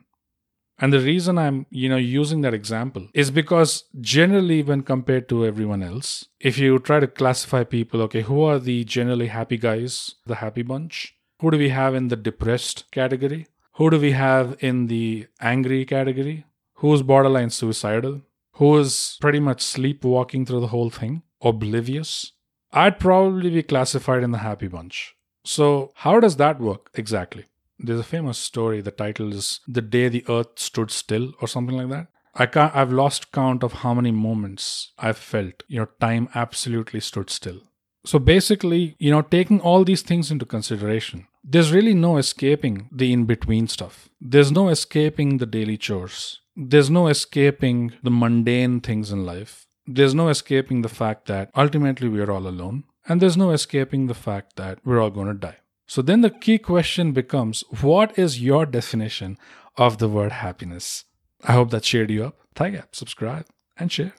And 0.80 0.92
the 0.92 1.00
reason 1.00 1.38
I'm, 1.38 1.66
you 1.70 1.88
know, 1.88 1.96
using 1.96 2.40
that 2.42 2.54
example 2.54 3.08
is 3.12 3.30
because 3.30 3.84
generally 4.00 4.62
when 4.62 4.82
compared 4.82 5.28
to 5.30 5.44
everyone 5.44 5.82
else, 5.82 6.26
if 6.38 6.56
you 6.56 6.78
try 6.78 7.00
to 7.00 7.08
classify 7.08 7.64
people, 7.64 8.00
okay, 8.02 8.22
who 8.22 8.42
are 8.42 8.60
the 8.60 8.84
generally 8.84 9.26
happy 9.26 9.56
guys, 9.56 10.14
the 10.26 10.36
happy 10.36 10.62
bunch? 10.62 11.16
Who 11.40 11.50
do 11.50 11.58
we 11.58 11.70
have 11.70 11.94
in 11.94 12.08
the 12.08 12.16
depressed 12.16 12.90
category? 12.92 13.48
Who 13.74 13.90
do 13.90 13.98
we 13.98 14.12
have 14.12 14.56
in 14.60 14.86
the 14.86 15.26
angry 15.40 15.84
category? 15.84 16.44
Who's 16.74 17.02
borderline 17.02 17.50
suicidal? 17.50 18.22
Who 18.54 18.76
is 18.78 19.18
pretty 19.20 19.40
much 19.40 19.62
sleepwalking 19.62 20.46
through 20.46 20.60
the 20.60 20.68
whole 20.68 20.90
thing? 20.90 21.22
Oblivious? 21.42 22.32
I'd 22.72 22.98
probably 22.98 23.50
be 23.50 23.62
classified 23.62 24.22
in 24.22 24.32
the 24.32 24.38
happy 24.38 24.68
bunch. 24.68 25.16
So, 25.44 25.92
how 25.94 26.20
does 26.20 26.36
that 26.36 26.60
work 26.60 26.90
exactly? 26.94 27.46
There's 27.78 28.00
a 28.00 28.04
famous 28.04 28.38
story. 28.38 28.80
The 28.80 28.90
title 28.90 29.32
is 29.32 29.60
"The 29.68 29.82
Day 29.82 30.08
the 30.08 30.24
Earth 30.28 30.58
Stood 30.58 30.90
Still" 30.90 31.32
or 31.40 31.48
something 31.48 31.76
like 31.76 31.90
that. 31.90 32.08
I 32.34 32.46
can't. 32.46 32.74
I've 32.74 32.92
lost 32.92 33.32
count 33.32 33.62
of 33.62 33.72
how 33.84 33.94
many 33.94 34.10
moments 34.10 34.92
I've 34.98 35.18
felt. 35.18 35.62
You 35.68 35.80
know, 35.80 35.88
time 36.00 36.28
absolutely 36.34 37.00
stood 37.00 37.30
still. 37.30 37.60
So 38.04 38.18
basically, 38.18 38.96
you 38.98 39.10
know, 39.10 39.22
taking 39.22 39.60
all 39.60 39.84
these 39.84 40.02
things 40.02 40.30
into 40.30 40.46
consideration, 40.46 41.26
there's 41.44 41.72
really 41.72 41.94
no 41.94 42.16
escaping 42.16 42.88
the 42.92 43.12
in 43.12 43.24
between 43.24 43.68
stuff. 43.68 44.08
There's 44.20 44.52
no 44.52 44.68
escaping 44.68 45.38
the 45.38 45.46
daily 45.46 45.76
chores. 45.76 46.40
There's 46.56 46.90
no 46.90 47.08
escaping 47.08 47.92
the 48.02 48.10
mundane 48.10 48.80
things 48.80 49.12
in 49.12 49.24
life. 49.26 49.66
There's 49.86 50.14
no 50.14 50.28
escaping 50.28 50.82
the 50.82 50.88
fact 50.88 51.26
that 51.26 51.50
ultimately 51.56 52.08
we're 52.08 52.30
all 52.30 52.46
alone. 52.46 52.84
And 53.06 53.20
there's 53.22 53.36
no 53.36 53.52
escaping 53.52 54.06
the 54.06 54.14
fact 54.14 54.56
that 54.56 54.80
we're 54.84 55.00
all 55.00 55.10
going 55.10 55.28
to 55.28 55.34
die. 55.34 55.58
So 55.88 56.02
then 56.02 56.20
the 56.20 56.30
key 56.30 56.58
question 56.58 57.12
becomes 57.12 57.64
what 57.80 58.16
is 58.18 58.42
your 58.42 58.66
definition 58.66 59.38
of 59.76 59.96
the 59.98 60.08
word 60.08 60.32
happiness? 60.32 61.04
I 61.42 61.52
hope 61.54 61.70
that 61.70 61.82
cheered 61.82 62.10
you 62.10 62.26
up. 62.26 62.36
Tag 62.54 62.74
app, 62.74 62.94
subscribe, 62.94 63.46
and 63.78 63.90
share. 63.90 64.12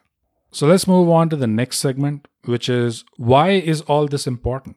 So 0.50 0.66
let's 0.66 0.88
move 0.88 1.08
on 1.08 1.28
to 1.28 1.36
the 1.36 1.46
next 1.46 1.78
segment, 1.78 2.26
which 2.44 2.68
is 2.68 3.04
why 3.16 3.50
is 3.50 3.82
all 3.82 4.08
this 4.08 4.26
important? 4.26 4.76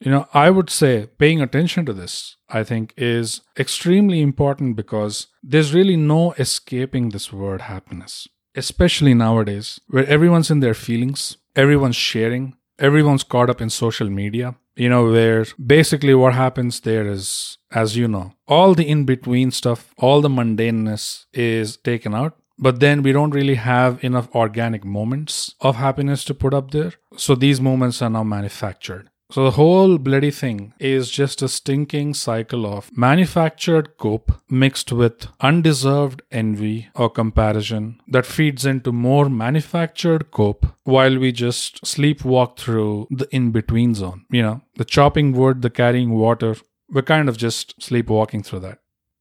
You 0.00 0.10
know, 0.10 0.28
I 0.32 0.48
would 0.48 0.70
say 0.70 1.08
paying 1.18 1.42
attention 1.42 1.84
to 1.84 1.92
this, 1.92 2.36
I 2.48 2.64
think, 2.64 2.94
is 2.96 3.42
extremely 3.58 4.22
important 4.22 4.76
because 4.76 5.26
there's 5.42 5.74
really 5.74 5.96
no 5.96 6.32
escaping 6.32 7.10
this 7.10 7.30
word 7.30 7.62
happiness, 7.62 8.26
especially 8.54 9.12
nowadays 9.12 9.78
where 9.88 10.06
everyone's 10.06 10.50
in 10.50 10.60
their 10.60 10.72
feelings, 10.72 11.36
everyone's 11.54 11.96
sharing, 11.96 12.56
everyone's 12.78 13.24
caught 13.24 13.50
up 13.50 13.60
in 13.60 13.68
social 13.68 14.08
media, 14.08 14.54
you 14.76 14.88
know, 14.88 15.10
where 15.10 15.46
basically 15.64 16.14
what 16.14 16.34
happens 16.34 16.80
there 16.80 17.06
is, 17.06 17.58
as 17.70 17.96
you 17.96 18.08
know, 18.08 18.32
all 18.46 18.74
the 18.74 18.88
in 18.88 19.04
between 19.04 19.50
stuff, 19.50 19.94
all 19.98 20.20
the 20.20 20.28
mundaneness 20.28 21.26
is 21.32 21.76
taken 21.76 22.14
out 22.14 22.36
but 22.60 22.78
then 22.78 23.02
we 23.02 23.10
don't 23.10 23.30
really 23.30 23.54
have 23.54 24.04
enough 24.04 24.28
organic 24.34 24.84
moments 24.84 25.54
of 25.60 25.76
happiness 25.76 26.24
to 26.24 26.34
put 26.34 26.52
up 26.52 26.70
there. 26.72 26.92
So 27.16 27.34
these 27.34 27.58
moments 27.60 28.02
are 28.02 28.10
now 28.10 28.22
manufactured. 28.22 29.09
So 29.32 29.44
the 29.44 29.52
whole 29.52 29.96
bloody 29.98 30.32
thing 30.32 30.74
is 30.80 31.08
just 31.08 31.40
a 31.40 31.48
stinking 31.48 32.14
cycle 32.14 32.66
of 32.66 32.90
manufactured 32.96 33.96
cope 33.96 34.32
mixed 34.50 34.90
with 34.90 35.28
undeserved 35.40 36.22
envy 36.32 36.88
or 36.96 37.10
comparison 37.10 38.00
that 38.08 38.26
feeds 38.26 38.66
into 38.66 38.90
more 38.90 39.30
manufactured 39.30 40.32
cope 40.32 40.66
while 40.82 41.16
we 41.16 41.30
just 41.30 41.80
sleepwalk 41.84 42.58
through 42.58 43.06
the 43.08 43.28
in 43.30 43.52
between 43.52 43.94
zone. 43.94 44.26
You 44.30 44.42
know, 44.42 44.62
the 44.76 44.84
chopping 44.84 45.30
wood, 45.32 45.62
the 45.62 45.70
carrying 45.70 46.10
water, 46.10 46.56
we're 46.88 47.02
kind 47.02 47.28
of 47.28 47.36
just 47.36 47.80
sleepwalking 47.80 48.42
through 48.42 48.60
that. 48.60 48.78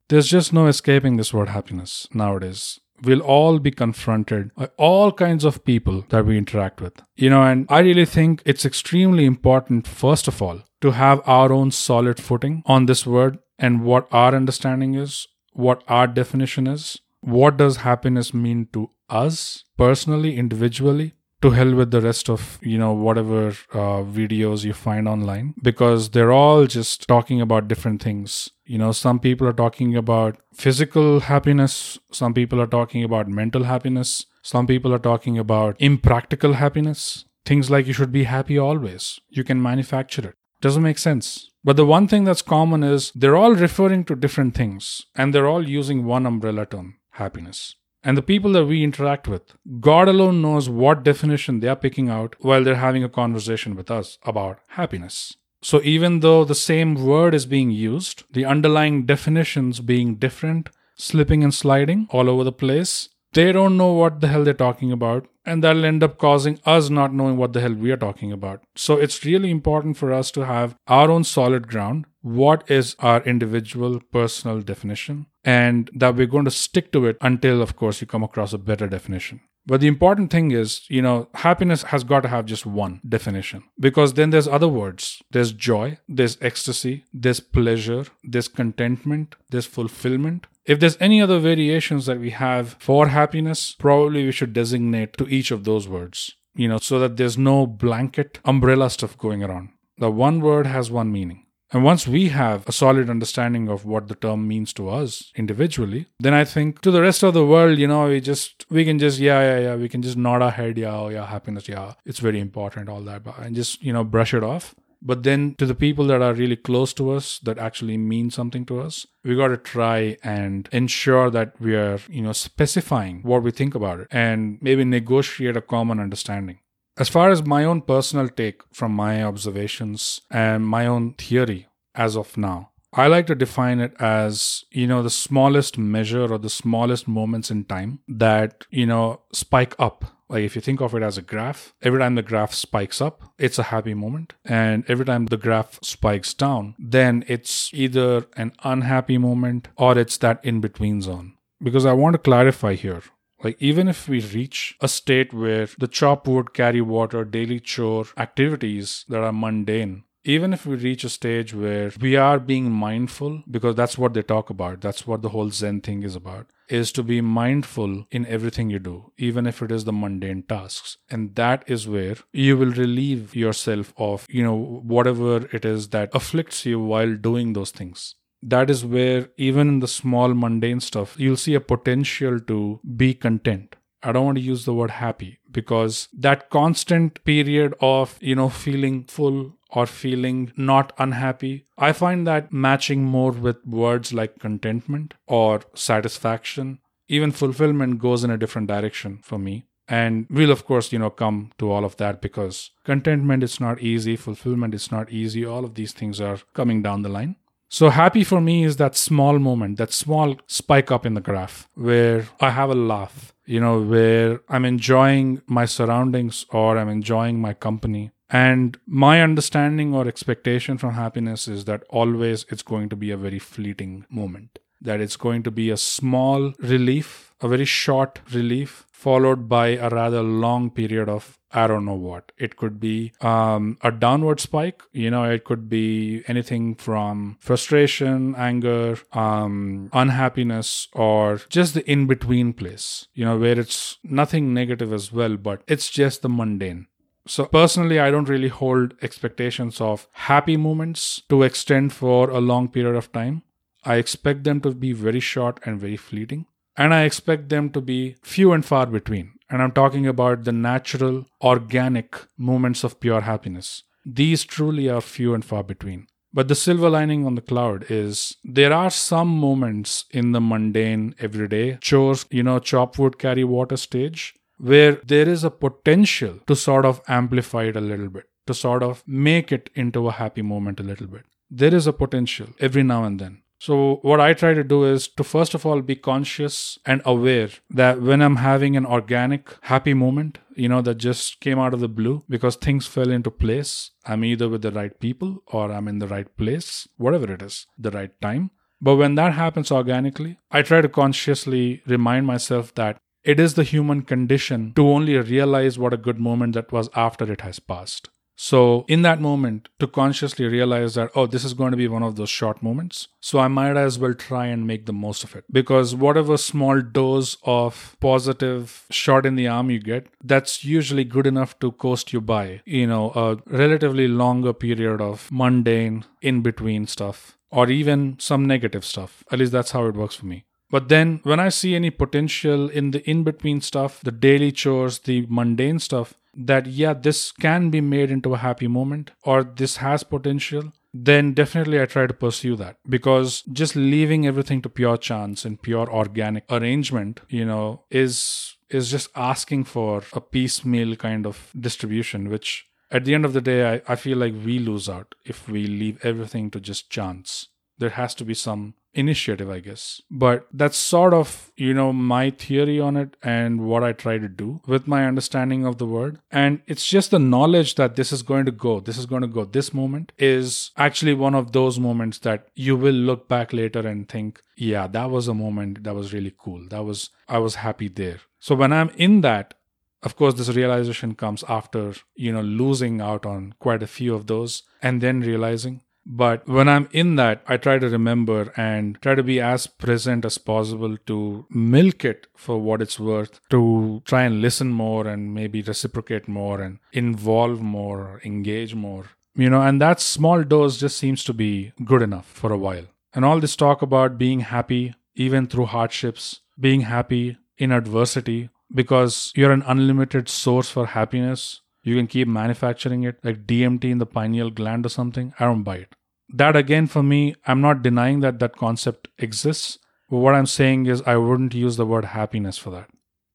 There's 0.07 0.27
just 0.27 0.51
no 0.51 0.65
escaping 0.65 1.17
this 1.17 1.35
word 1.35 1.49
happiness 1.49 2.07
nowadays 2.11 2.79
we'll 3.03 3.21
all 3.21 3.59
be 3.59 3.71
confronted 3.71 4.53
by 4.55 4.69
all 4.77 5.11
kinds 5.11 5.45
of 5.45 5.63
people 5.65 6.05
that 6.09 6.25
we 6.25 6.37
interact 6.37 6.81
with. 6.81 7.01
You 7.15 7.29
know, 7.29 7.43
and 7.43 7.65
I 7.69 7.79
really 7.79 8.05
think 8.05 8.41
it's 8.45 8.65
extremely 8.65 9.25
important, 9.25 9.87
first 9.87 10.27
of 10.27 10.41
all, 10.41 10.61
to 10.81 10.91
have 10.91 11.21
our 11.25 11.51
own 11.51 11.71
solid 11.71 12.19
footing 12.19 12.63
on 12.65 12.85
this 12.85 13.05
word 13.05 13.39
and 13.57 13.83
what 13.83 14.07
our 14.11 14.33
understanding 14.35 14.95
is, 14.95 15.27
what 15.53 15.83
our 15.87 16.07
definition 16.07 16.67
is. 16.67 16.99
What 17.21 17.57
does 17.57 17.77
happiness 17.77 18.33
mean 18.33 18.69
to 18.71 18.91
us 19.09 19.65
personally, 19.77 20.37
individually? 20.37 21.15
To 21.41 21.51
hell 21.51 21.73
with 21.73 21.91
the 21.91 22.01
rest 22.01 22.29
of 22.29 22.59
you 22.61 22.77
know 22.77 22.91
whatever 22.91 23.49
uh, 23.73 24.01
videos 24.19 24.63
you 24.63 24.73
find 24.73 25.07
online 25.07 25.53
because 25.63 26.09
they're 26.09 26.31
all 26.31 26.65
just 26.65 27.07
talking 27.07 27.41
about 27.41 27.67
different 27.67 28.01
things. 28.01 28.49
You 28.65 28.77
know 28.77 28.91
some 28.91 29.19
people 29.19 29.47
are 29.47 29.53
talking 29.53 29.95
about 29.95 30.37
physical 30.53 31.21
happiness 31.21 31.97
some 32.11 32.33
people 32.33 32.61
are 32.61 32.67
talking 32.67 33.03
about 33.03 33.27
mental 33.27 33.63
happiness 33.63 34.25
some 34.43 34.67
people 34.67 34.93
are 34.93 34.99
talking 34.99 35.39
about 35.39 35.75
impractical 35.79 36.53
happiness 36.53 37.25
things 37.45 37.71
like 37.71 37.87
you 37.87 37.93
should 37.93 38.11
be 38.11 38.25
happy 38.25 38.57
always 38.57 39.19
you 39.29 39.43
can 39.43 39.61
manufacture 39.61 40.29
it. 40.29 40.35
Doesn't 40.61 40.83
make 40.83 40.97
sense. 40.97 41.49
But 41.63 41.77
the 41.77 41.85
one 41.85 42.07
thing 42.07 42.25
that's 42.25 42.41
common 42.41 42.83
is 42.83 43.11
they're 43.15 43.35
all 43.35 43.53
referring 43.53 44.03
to 44.05 44.15
different 44.15 44.55
things 44.55 45.05
and 45.15 45.33
they're 45.33 45.47
all 45.47 45.67
using 45.67 46.05
one 46.05 46.25
umbrella 46.25 46.65
term 46.65 46.97
happiness. 47.11 47.75
And 48.03 48.17
the 48.17 48.21
people 48.21 48.53
that 48.53 48.65
we 48.65 48.83
interact 48.83 49.27
with, 49.27 49.55
God 49.81 50.07
alone 50.07 50.41
knows 50.41 50.69
what 50.69 51.03
definition 51.03 51.59
they 51.59 51.67
are 51.67 51.75
picking 51.75 52.09
out 52.09 52.35
while 52.39 52.63
they're 52.63 52.75
having 52.75 53.03
a 53.03 53.09
conversation 53.09 53.75
with 53.75 53.91
us 53.91 54.17
about 54.23 54.59
happiness. 54.69 55.35
So 55.61 55.81
even 55.83 56.21
though 56.21 56.45
the 56.45 56.55
same 56.55 56.95
word 56.95 57.33
is 57.33 57.45
being 57.45 57.71
used, 57.71 58.23
the 58.31 58.45
underlying 58.45 59.05
definitions 59.05 59.81
being 59.81 60.15
different, 60.15 60.69
slipping 60.95 61.43
and 61.43 61.53
sliding 61.53 62.07
all 62.11 62.29
over 62.29 62.45
the 62.45 62.53
place, 62.53 63.09
they 63.33 63.51
don't 63.51 63.77
know 63.77 63.93
what 63.93 64.21
the 64.21 64.27
hell 64.27 64.43
they're 64.43 64.53
talking 64.53 64.91
about 64.91 65.27
and 65.49 65.63
that'll 65.63 65.85
end 65.85 66.03
up 66.03 66.17
causing 66.19 66.59
us 66.65 66.89
not 66.89 67.13
knowing 67.13 67.35
what 67.35 67.53
the 67.53 67.61
hell 67.61 67.73
we 67.73 67.91
are 67.91 67.97
talking 67.97 68.31
about. 68.31 68.61
So 68.75 68.97
it's 68.97 69.25
really 69.25 69.49
important 69.49 69.97
for 69.97 70.13
us 70.13 70.29
to 70.31 70.45
have 70.45 70.75
our 70.87 71.09
own 71.09 71.23
solid 71.23 71.67
ground. 71.67 72.05
What 72.21 72.69
is 72.69 72.95
our 72.99 73.23
individual 73.23 73.99
personal 74.11 74.61
definition? 74.61 75.25
And 75.43 75.89
that 75.95 76.15
we're 76.15 76.27
going 76.27 76.45
to 76.45 76.51
stick 76.51 76.91
to 76.91 77.05
it 77.07 77.17
until 77.21 77.61
of 77.61 77.75
course 77.75 78.01
you 78.01 78.07
come 78.07 78.23
across 78.23 78.53
a 78.53 78.57
better 78.57 78.87
definition. 78.87 79.41
But 79.65 79.81
the 79.81 79.87
important 79.87 80.31
thing 80.31 80.51
is, 80.51 80.89
you 80.89 81.01
know, 81.01 81.29
happiness 81.35 81.83
has 81.83 82.03
got 82.03 82.21
to 82.21 82.29
have 82.29 82.45
just 82.45 82.65
one 82.65 83.01
definition. 83.07 83.63
Because 83.79 84.13
then 84.13 84.29
there's 84.31 84.47
other 84.47 84.67
words. 84.67 85.21
There's 85.31 85.51
joy, 85.51 85.99
there's 86.07 86.37
ecstasy, 86.41 87.05
there's 87.13 87.39
pleasure, 87.39 88.05
there's 88.23 88.47
contentment, 88.47 89.35
there's 89.49 89.67
fulfillment. 89.67 90.47
If 90.69 90.79
there's 90.79 90.97
any 90.99 91.19
other 91.19 91.39
variations 91.39 92.05
that 92.05 92.19
we 92.19 92.29
have 92.29 92.75
for 92.77 93.07
happiness, 93.07 93.75
probably 93.79 94.25
we 94.25 94.31
should 94.31 94.53
designate 94.53 95.13
to 95.13 95.27
each 95.27 95.49
of 95.49 95.63
those 95.63 95.87
words, 95.87 96.35
you 96.53 96.67
know, 96.67 96.77
so 96.77 96.99
that 96.99 97.17
there's 97.17 97.39
no 97.39 97.65
blanket 97.65 98.37
umbrella 98.45 98.91
stuff 98.91 99.17
going 99.17 99.43
around. 99.43 99.69
The 99.97 100.11
one 100.11 100.41
word 100.41 100.67
has 100.67 100.91
one 100.91 101.11
meaning. 101.11 101.47
And 101.71 101.83
once 101.83 102.07
we 102.07 102.29
have 102.29 102.67
a 102.67 102.71
solid 102.71 103.09
understanding 103.09 103.67
of 103.67 103.83
what 103.83 104.09
the 104.09 104.15
term 104.15 104.47
means 104.47 104.71
to 104.73 104.89
us 104.89 105.31
individually, 105.35 106.05
then 106.19 106.35
I 106.35 106.45
think 106.45 106.81
to 106.81 106.91
the 106.91 107.01
rest 107.01 107.23
of 107.23 107.33
the 107.33 107.47
world, 107.47 107.79
you 107.79 107.87
know, 107.87 108.07
we 108.07 108.21
just, 108.21 108.67
we 108.69 108.85
can 108.85 108.99
just, 108.99 109.17
yeah, 109.17 109.41
yeah, 109.41 109.59
yeah, 109.59 109.75
we 109.75 109.89
can 109.89 110.03
just 110.03 110.17
nod 110.17 110.43
our 110.43 110.51
head, 110.51 110.77
yeah, 110.77 110.95
oh, 110.95 111.09
yeah, 111.09 111.25
happiness, 111.25 111.67
yeah, 111.67 111.93
it's 112.05 112.19
very 112.19 112.39
important, 112.39 112.89
all 112.89 113.01
that, 113.01 113.23
and 113.39 113.55
just, 113.55 113.81
you 113.81 113.91
know, 113.91 114.03
brush 114.03 114.35
it 114.35 114.43
off. 114.43 114.75
But 115.01 115.23
then 115.23 115.55
to 115.57 115.65
the 115.65 115.75
people 115.75 116.05
that 116.07 116.21
are 116.21 116.33
really 116.33 116.57
close 116.57 116.93
to 116.95 117.11
us, 117.11 117.39
that 117.39 117.57
actually 117.57 117.97
mean 117.97 118.31
something 118.31 118.65
to 118.65 118.81
us, 118.81 119.05
we 119.23 119.35
got 119.35 119.47
to 119.47 119.57
try 119.57 120.17
and 120.23 120.67
ensure 120.71 121.29
that 121.29 121.59
we 121.59 121.75
are, 121.75 121.99
you 122.09 122.21
know, 122.21 122.33
specifying 122.33 123.21
what 123.23 123.43
we 123.43 123.51
think 123.51 123.75
about 123.75 124.01
it 124.01 124.07
and 124.11 124.57
maybe 124.61 124.83
negotiate 124.83 125.55
a 125.55 125.61
common 125.61 125.99
understanding. 125.99 126.59
As 126.97 127.07
far 127.07 127.29
as 127.29 127.45
my 127.45 127.63
own 127.63 127.81
personal 127.81 128.27
take 128.27 128.61
from 128.73 128.91
my 128.91 129.23
observations 129.23 130.19
and 130.29 130.67
my 130.67 130.85
own 130.85 131.13
theory 131.13 131.67
as 131.95 132.17
of 132.17 132.35
now, 132.35 132.71
I 132.93 133.07
like 133.07 133.27
to 133.27 133.35
define 133.35 133.79
it 133.79 133.93
as, 133.99 134.65
you 134.71 134.87
know, 134.87 135.01
the 135.01 135.09
smallest 135.09 135.77
measure 135.77 136.33
or 136.33 136.37
the 136.39 136.49
smallest 136.49 137.07
moments 137.07 137.51
in 137.51 137.63
time 137.65 137.99
that, 138.07 138.65
you 138.71 138.85
know, 138.85 139.21
spike 139.31 139.75
up. 139.79 140.05
Like 140.29 140.43
if 140.43 140.55
you 140.55 140.61
think 140.61 140.79
of 140.79 140.93
it 140.93 141.03
as 141.03 141.17
a 141.17 141.23
graph, 141.23 141.73
every 141.81 141.99
time 141.99 142.15
the 142.15 142.21
graph 142.21 142.53
spikes 142.53 143.01
up, 143.01 143.33
it's 143.37 143.59
a 143.59 143.63
happy 143.63 143.93
moment. 143.93 144.33
And 144.45 144.85
every 144.87 145.05
time 145.05 145.25
the 145.25 145.37
graph 145.37 145.79
spikes 145.81 146.33
down, 146.33 146.75
then 146.77 147.25
it's 147.27 147.71
either 147.73 148.27
an 148.37 148.53
unhappy 148.63 149.17
moment 149.17 149.69
or 149.75 149.97
it's 149.97 150.17
that 150.17 150.39
in 150.43 150.61
between 150.61 151.01
zone. 151.01 151.33
Because 151.61 151.85
I 151.85 151.93
want 151.93 152.13
to 152.13 152.19
clarify 152.19 152.75
here 152.75 153.01
like, 153.43 153.57
even 153.59 153.87
if 153.87 154.09
we 154.09 154.21
reach 154.21 154.75
a 154.81 154.87
state 154.87 155.33
where 155.33 155.67
the 155.77 155.87
chop 155.87 156.27
wood, 156.27 156.53
carry 156.53 156.81
water, 156.81 157.23
daily 157.23 157.59
chore 157.59 158.05
activities 158.17 159.05
that 159.07 159.23
are 159.23 159.31
mundane, 159.31 160.03
even 160.23 160.53
if 160.53 160.65
we 160.65 160.75
reach 160.75 161.03
a 161.03 161.09
stage 161.09 161.53
where 161.53 161.91
we 161.99 162.15
are 162.15 162.39
being 162.39 162.71
mindful, 162.71 163.43
because 163.49 163.75
that's 163.75 163.97
what 163.97 164.13
they 164.13 164.21
talk 164.21 164.49
about, 164.49 164.81
that's 164.81 165.07
what 165.07 165.21
the 165.21 165.29
whole 165.29 165.49
Zen 165.49 165.81
thing 165.81 166.03
is 166.03 166.15
about, 166.15 166.47
is 166.67 166.91
to 166.91 167.03
be 167.03 167.21
mindful 167.21 168.05
in 168.11 168.25
everything 168.27 168.69
you 168.69 168.79
do, 168.79 169.11
even 169.17 169.47
if 169.47 169.61
it 169.61 169.71
is 169.71 169.85
the 169.85 169.93
mundane 169.93 170.43
tasks. 170.43 170.97
And 171.09 171.35
that 171.35 171.63
is 171.67 171.87
where 171.87 172.17
you 172.31 172.57
will 172.57 172.71
relieve 172.71 173.35
yourself 173.35 173.93
of, 173.97 174.25
you 174.29 174.43
know, 174.43 174.55
whatever 174.55 175.47
it 175.55 175.65
is 175.65 175.89
that 175.89 176.09
afflicts 176.13 176.65
you 176.65 176.79
while 176.79 177.15
doing 177.15 177.53
those 177.53 177.71
things 177.71 178.15
that 178.41 178.69
is 178.69 178.85
where 178.85 179.29
even 179.37 179.67
in 179.67 179.79
the 179.79 179.87
small 179.87 180.33
mundane 180.33 180.79
stuff 180.79 181.19
you'll 181.19 181.35
see 181.35 181.55
a 181.55 181.59
potential 181.59 182.39
to 182.39 182.79
be 182.95 183.13
content 183.13 183.75
i 184.03 184.11
don't 184.11 184.25
want 184.25 184.37
to 184.37 184.43
use 184.43 184.65
the 184.65 184.73
word 184.73 184.91
happy 184.91 185.39
because 185.51 186.07
that 186.17 186.49
constant 186.49 187.23
period 187.25 187.73
of 187.81 188.17
you 188.21 188.35
know 188.35 188.49
feeling 188.49 189.03
full 189.03 189.57
or 189.69 189.85
feeling 189.85 190.51
not 190.55 190.91
unhappy 190.97 191.65
i 191.77 191.91
find 191.91 192.25
that 192.25 192.51
matching 192.51 193.03
more 193.03 193.31
with 193.31 193.65
words 193.65 194.13
like 194.13 194.39
contentment 194.39 195.13
or 195.27 195.61
satisfaction 195.73 196.79
even 197.07 197.31
fulfillment 197.31 197.99
goes 197.99 198.23
in 198.23 198.31
a 198.31 198.37
different 198.37 198.67
direction 198.67 199.19
for 199.23 199.37
me 199.37 199.65
and 199.87 200.27
we'll 200.29 200.51
of 200.51 200.65
course 200.65 200.91
you 200.91 200.99
know 200.99 201.09
come 201.09 201.51
to 201.57 201.71
all 201.71 201.83
of 201.83 201.97
that 201.97 202.21
because 202.21 202.71
contentment 202.83 203.43
is 203.43 203.59
not 203.59 203.81
easy 203.81 204.15
fulfillment 204.15 204.73
is 204.73 204.91
not 204.91 205.11
easy 205.11 205.45
all 205.45 205.65
of 205.65 205.75
these 205.75 205.93
things 205.93 206.21
are 206.21 206.39
coming 206.53 206.81
down 206.81 207.01
the 207.01 207.09
line 207.09 207.35
so 207.71 207.89
happy 207.89 208.23
for 208.23 208.41
me 208.41 208.63
is 208.63 208.77
that 208.77 208.95
small 208.95 209.37
moment, 209.37 209.77
that 209.77 209.93
small 209.93 210.35
spike 210.47 210.91
up 210.91 211.05
in 211.05 211.13
the 211.13 211.21
graph 211.21 211.69
where 211.75 212.27
I 212.39 212.49
have 212.49 212.71
a 212.71 212.75
laugh, 212.75 213.31
you 213.45 213.59
know, 213.59 213.79
where 213.79 214.41
I'm 214.49 214.65
enjoying 214.65 215.43
my 215.45 215.65
surroundings 215.65 216.47
or 216.49 216.79
I'm 216.79 216.89
enjoying 216.89 217.39
my 217.39 217.53
company. 217.53 218.09
And 218.29 218.77
my 218.85 219.21
understanding 219.21 219.93
or 219.93 220.07
expectation 220.07 220.77
from 220.77 220.93
happiness 220.93 221.47
is 221.47 221.65
that 221.65 221.83
always 221.89 222.45
it's 222.49 222.61
going 222.61 222.89
to 222.89 222.95
be 222.95 223.11
a 223.11 223.17
very 223.17 223.39
fleeting 223.39 224.05
moment, 224.09 224.59
that 224.81 225.01
it's 225.01 225.17
going 225.17 225.43
to 225.43 225.51
be 225.51 225.71
a 225.71 225.77
small 225.77 226.53
relief, 226.59 227.33
a 227.41 227.47
very 227.47 227.65
short 227.65 228.19
relief, 228.31 228.85
followed 228.91 229.49
by 229.49 229.69
a 229.69 229.89
rather 229.89 230.21
long 230.21 230.69
period 230.69 231.09
of 231.09 231.39
I 231.51 231.65
don't 231.65 231.85
know 231.85 231.95
what. 231.95 232.31
It 232.37 232.57
could 232.57 232.79
be 232.79 233.11
um, 233.21 233.79
a 233.81 233.91
downward 233.91 234.39
spike. 234.39 234.83
You 234.91 235.09
know, 235.09 235.23
it 235.23 235.45
could 235.45 235.67
be 235.67 236.21
anything 236.27 236.75
from 236.75 237.37
frustration, 237.39 238.35
anger, 238.35 238.99
um, 239.13 239.89
unhappiness, 239.91 240.89
or 240.93 241.37
just 241.49 241.73
the 241.73 241.91
in 241.91 242.05
between 242.05 242.53
place, 242.53 243.07
you 243.15 243.25
know, 243.25 243.37
where 243.37 243.59
it's 243.59 243.97
nothing 244.03 244.53
negative 244.53 244.93
as 244.93 245.11
well, 245.11 245.37
but 245.37 245.63
it's 245.67 245.89
just 245.89 246.21
the 246.21 246.29
mundane. 246.29 246.85
So, 247.29 247.45
personally, 247.45 247.99
I 247.99 248.09
don't 248.09 248.27
really 248.27 248.47
hold 248.47 248.95
expectations 249.03 249.79
of 249.79 250.07
happy 250.13 250.57
moments 250.57 251.21
to 251.29 251.43
extend 251.43 251.93
for 251.93 252.31
a 252.31 252.39
long 252.39 252.69
period 252.69 252.95
of 252.95 253.11
time. 253.11 253.43
I 253.85 253.97
expect 253.97 254.45
them 254.45 254.61
to 254.61 254.71
be 254.71 254.93
very 254.93 255.19
short 255.19 255.59
and 255.63 255.79
very 255.79 255.95
fleeting. 255.95 256.47
And 256.75 256.91
I 256.91 257.03
expect 257.03 257.49
them 257.49 257.69
to 257.71 257.81
be 257.81 258.15
few 258.23 258.51
and 258.51 258.65
far 258.65 258.87
between. 258.87 259.33
And 259.47 259.61
I'm 259.61 259.73
talking 259.73 260.07
about 260.07 260.43
the 260.43 260.51
natural, 260.51 261.27
organic 261.39 262.17
moments 262.35 262.83
of 262.83 262.99
pure 262.99 263.21
happiness. 263.21 263.83
These 264.03 264.43
truly 264.45 264.89
are 264.89 264.99
few 264.99 265.35
and 265.35 265.45
far 265.45 265.63
between. 265.63 266.07
But 266.33 266.47
the 266.47 266.55
silver 266.55 266.89
lining 266.89 267.27
on 267.27 267.35
the 267.35 267.41
cloud 267.41 267.85
is 267.89 268.37
there 268.43 268.73
are 268.73 268.89
some 268.89 269.27
moments 269.27 270.05
in 270.09 270.31
the 270.31 270.41
mundane, 270.41 271.13
everyday 271.19 271.77
chores, 271.79 272.25
you 272.31 272.41
know, 272.41 272.57
chop 272.57 272.97
wood, 272.97 273.19
carry 273.19 273.43
water 273.43 273.77
stage, 273.77 274.33
where 274.59 274.93
there 275.05 275.27
is 275.27 275.43
a 275.43 275.51
potential 275.51 276.39
to 276.47 276.55
sort 276.55 276.85
of 276.85 277.01
amplify 277.07 277.63
it 277.63 277.75
a 277.75 277.81
little 277.81 278.09
bit, 278.09 278.25
to 278.47 278.53
sort 278.53 278.83
of 278.83 279.03
make 279.07 279.51
it 279.51 279.69
into 279.73 280.07
a 280.07 280.11
happy 280.11 280.41
moment 280.41 280.79
a 280.79 280.83
little 280.83 281.07
bit. 281.07 281.25
There 281.49 281.73
is 281.73 281.87
a 281.87 281.93
potential 281.93 282.47
every 282.59 282.83
now 282.83 283.03
and 283.03 283.19
then. 283.19 283.41
So, 283.61 283.99
what 284.03 284.21
I 284.21 284.33
try 284.33 284.53
to 284.53 284.63
do 284.63 284.85
is 284.85 285.09
to 285.09 285.23
first 285.23 285.53
of 285.53 285.65
all 285.65 285.81
be 285.81 285.95
conscious 285.95 286.79
and 286.85 287.01
aware 287.03 287.49
that 287.69 288.01
when 288.01 288.21
I'm 288.21 288.37
having 288.37 288.77
an 288.77 288.85
organic, 288.85 289.53
happy 289.63 289.93
moment, 289.93 290.37
you 290.55 290.69
know, 290.69 290.81
that 290.81 290.95
just 290.95 291.41
came 291.41 291.59
out 291.59 291.73
of 291.73 291.81
the 291.81 291.89
blue 291.89 292.23
because 292.29 292.55
things 292.55 292.87
fell 292.87 293.11
into 293.11 293.29
place, 293.29 293.91
I'm 294.05 294.23
either 294.23 294.47
with 294.47 294.61
the 294.61 294.71
right 294.71 294.97
people 294.97 295.43
or 295.47 295.73
I'm 295.73 295.89
in 295.89 295.99
the 295.99 296.07
right 296.07 296.37
place, 296.37 296.87
whatever 296.95 297.33
it 297.33 297.41
is, 297.41 297.67
the 297.77 297.91
right 297.91 298.11
time. 298.21 298.51
But 298.81 298.95
when 298.95 299.15
that 299.15 299.33
happens 299.33 299.73
organically, 299.73 300.39
I 300.51 300.61
try 300.61 300.79
to 300.79 300.87
consciously 300.87 301.81
remind 301.85 302.27
myself 302.27 302.73
that 302.75 303.01
it 303.23 303.39
is 303.39 303.55
the 303.55 303.63
human 303.63 304.01
condition 304.03 304.73
to 304.75 304.87
only 304.87 305.17
realize 305.17 305.77
what 305.77 305.93
a 305.93 305.97
good 305.97 306.19
moment 306.19 306.53
that 306.53 306.71
was 306.71 306.89
after 306.95 307.31
it 307.31 307.41
has 307.41 307.59
passed. 307.59 308.09
So, 308.41 308.85
in 308.87 309.01
that 309.01 309.19
moment, 309.19 309.67
to 309.79 309.85
consciously 309.85 310.45
realize 310.45 310.95
that, 310.95 311.09
oh, 311.13 311.27
this 311.27 311.43
is 311.43 311.53
going 311.53 311.71
to 311.71 311.77
be 311.77 311.89
one 311.89 312.03
of 312.03 312.15
those 312.15 312.29
short 312.29 312.63
moments. 312.63 313.09
So, 313.19 313.39
I 313.39 313.49
might 313.49 313.75
as 313.75 313.99
well 313.99 314.13
try 314.13 314.45
and 314.45 314.65
make 314.65 314.85
the 314.85 314.93
most 314.93 315.25
of 315.25 315.35
it. 315.35 315.43
Because 315.51 315.93
whatever 315.93 316.37
small 316.37 316.79
dose 316.81 317.35
of 317.43 317.97
positive 317.99 318.85
shot 318.91 319.25
in 319.25 319.35
the 319.35 319.49
arm 319.49 319.69
you 319.69 319.79
get, 319.81 320.07
that's 320.23 320.63
usually 320.63 321.03
good 321.03 321.27
enough 321.27 321.59
to 321.59 321.73
coast 321.73 322.13
you 322.13 322.21
by, 322.21 322.61
you 322.63 322.87
know, 322.87 323.11
a 323.13 323.39
relatively 323.53 324.07
longer 324.07 324.53
period 324.53 325.01
of 325.01 325.29
mundane, 325.29 326.05
in 326.21 326.41
between 326.41 326.87
stuff, 326.87 327.37
or 327.51 327.69
even 327.69 328.15
some 328.19 328.45
negative 328.45 328.85
stuff. 328.85 329.21
At 329.33 329.39
least 329.39 329.51
that's 329.51 329.71
how 329.71 329.85
it 329.87 329.95
works 329.95 330.15
for 330.15 330.27
me. 330.27 330.45
But 330.71 330.87
then 330.87 331.19
when 331.23 331.39
I 331.39 331.49
see 331.49 331.75
any 331.75 331.89
potential 331.89 332.69
in 332.69 332.91
the 332.91 333.07
in 333.09 333.23
between 333.23 333.61
stuff, 333.61 334.01
the 334.01 334.11
daily 334.11 334.51
chores, 334.51 334.99
the 334.99 335.25
mundane 335.27 335.79
stuff, 335.79 336.13
that 336.35 336.67
yeah 336.67 336.93
this 336.93 337.31
can 337.31 337.69
be 337.69 337.81
made 337.81 338.11
into 338.11 338.33
a 338.33 338.37
happy 338.37 338.67
moment 338.67 339.11
or 339.23 339.43
this 339.43 339.77
has 339.77 340.03
potential 340.03 340.71
then 340.93 341.33
definitely 341.33 341.79
I 341.81 341.85
try 341.85 342.07
to 342.07 342.13
pursue 342.13 342.55
that 342.57 342.77
because 342.87 343.43
just 343.53 343.75
leaving 343.75 344.25
everything 344.25 344.61
to 344.63 344.69
pure 344.69 344.97
chance 344.97 345.45
and 345.45 345.61
pure 345.61 345.91
organic 345.91 346.45
arrangement, 346.49 347.21
you 347.29 347.45
know, 347.45 347.83
is 347.91 348.55
is 348.69 348.91
just 348.91 349.09
asking 349.15 349.65
for 349.65 350.03
a 350.13 350.21
piecemeal 350.21 350.95
kind 350.95 351.25
of 351.25 351.51
distribution, 351.59 352.29
which 352.29 352.67
at 352.91 353.05
the 353.05 353.13
end 353.13 353.25
of 353.25 353.33
the 353.33 353.41
day, 353.41 353.75
I, 353.75 353.93
I 353.93 353.95
feel 353.95 354.17
like 354.17 354.33
we 354.33 354.59
lose 354.59 354.89
out 354.89 355.13
if 355.25 355.47
we 355.47 355.67
leave 355.67 356.03
everything 356.03 356.49
to 356.51 356.59
just 356.59 356.89
chance. 356.89 357.47
There 357.79 357.89
has 357.91 358.13
to 358.15 358.25
be 358.25 358.33
some 358.33 358.75
initiative, 358.93 359.49
I 359.49 359.59
guess. 359.59 360.01
But 360.09 360.47
that's 360.51 360.77
sort 360.77 361.13
of, 361.13 361.51
you 361.55 361.73
know, 361.73 361.93
my 361.93 362.31
theory 362.31 362.79
on 362.79 362.97
it 362.97 363.15
and 363.23 363.61
what 363.61 363.83
I 363.83 363.93
try 363.93 364.17
to 364.17 364.27
do 364.27 364.61
with 364.65 364.87
my 364.87 365.05
understanding 365.05 365.65
of 365.65 365.77
the 365.77 365.85
word. 365.85 366.19
And 366.31 366.61
it's 366.67 366.87
just 366.87 367.11
the 367.11 367.19
knowledge 367.19 367.75
that 367.75 367.95
this 367.95 368.11
is 368.11 368.23
going 368.23 368.45
to 368.45 368.51
go, 368.51 368.79
this 368.79 368.97
is 368.97 369.05
going 369.05 369.21
to 369.21 369.27
go. 369.27 369.45
This 369.45 369.73
moment 369.73 370.11
is 370.17 370.71
actually 370.77 371.13
one 371.13 371.35
of 371.35 371.51
those 371.51 371.79
moments 371.79 372.19
that 372.19 372.47
you 372.55 372.75
will 372.75 372.93
look 372.93 373.27
back 373.27 373.53
later 373.53 373.87
and 373.87 374.07
think, 374.07 374.41
yeah, 374.57 374.87
that 374.87 375.09
was 375.09 375.27
a 375.27 375.33
moment 375.33 375.83
that 375.83 375.95
was 375.95 376.13
really 376.13 376.33
cool. 376.37 376.67
That 376.69 376.83
was, 376.83 377.09
I 377.27 377.37
was 377.37 377.55
happy 377.55 377.87
there. 377.87 378.19
So 378.39 378.55
when 378.55 378.73
I'm 378.73 378.89
in 378.91 379.21
that, 379.21 379.53
of 380.01 380.15
course 380.15 380.35
this 380.35 380.55
realization 380.55 381.13
comes 381.13 381.43
after 381.49 381.93
you 382.15 382.31
know 382.31 382.41
losing 382.41 383.01
out 383.01 383.25
on 383.25 383.53
quite 383.59 383.83
a 383.83 383.87
few 383.87 384.15
of 384.15 384.27
those 384.27 384.63
and 384.81 385.01
then 385.01 385.19
realizing 385.19 385.81
but 386.11 386.47
when 386.47 386.67
I'm 386.67 386.89
in 386.91 387.17
that, 387.17 387.43
I 387.47 387.57
try 387.57 387.77
to 387.77 387.87
remember 387.87 388.51
and 388.57 388.99
try 388.99 389.13
to 389.13 389.21
be 389.21 389.39
as 389.39 389.67
present 389.67 390.25
as 390.25 390.39
possible 390.39 390.97
to 391.05 391.45
milk 391.51 392.03
it 392.03 392.25
for 392.35 392.59
what 392.59 392.81
it's 392.81 392.99
worth, 392.99 393.39
to 393.51 394.01
try 394.05 394.23
and 394.23 394.41
listen 394.41 394.71
more 394.71 395.07
and 395.07 395.35
maybe 395.35 395.61
reciprocate 395.61 396.27
more 396.27 396.61
and 396.61 396.79
involve 396.93 397.61
more, 397.61 398.19
engage 398.25 398.73
more. 398.73 399.05
You 399.35 399.51
know, 399.51 399.61
and 399.61 399.79
that 399.81 399.99
small 399.99 400.43
dose 400.43 400.79
just 400.79 400.97
seems 400.97 401.23
to 401.25 401.33
be 401.33 401.73
good 401.85 402.01
enough 402.01 402.25
for 402.25 402.51
a 402.51 402.57
while. 402.57 402.85
And 403.13 403.23
all 403.23 403.39
this 403.39 403.55
talk 403.55 403.83
about 403.83 404.17
being 404.17 404.39
happy, 404.39 404.95
even 405.13 405.45
through 405.45 405.65
hardships, 405.65 406.39
being 406.59 406.81
happy 406.81 407.37
in 407.59 407.71
adversity, 407.71 408.49
because 408.73 409.31
you're 409.35 409.51
an 409.51 409.63
unlimited 409.67 410.27
source 410.27 410.71
for 410.71 410.87
happiness. 410.87 411.61
You 411.83 411.95
can 411.95 412.07
keep 412.07 412.27
manufacturing 412.27 413.03
it 413.03 413.19
like 413.23 413.45
DMT 413.45 413.85
in 413.85 413.99
the 413.99 414.07
pineal 414.07 414.49
gland 414.49 414.87
or 414.87 414.89
something. 414.89 415.33
I 415.39 415.45
don't 415.45 415.63
buy 415.63 415.77
it 415.77 415.95
that 416.33 416.55
again 416.55 416.87
for 416.87 417.03
me 417.03 417.35
i'm 417.47 417.61
not 417.61 417.81
denying 417.81 418.19
that 418.19 418.39
that 418.39 418.55
concept 418.55 419.07
exists 419.17 419.77
but 420.09 420.17
what 420.17 420.35
i'm 420.35 420.45
saying 420.45 420.85
is 420.85 421.01
i 421.05 421.15
wouldn't 421.15 421.53
use 421.53 421.77
the 421.77 421.85
word 421.85 422.05
happiness 422.05 422.57
for 422.57 422.71
that. 422.71 422.89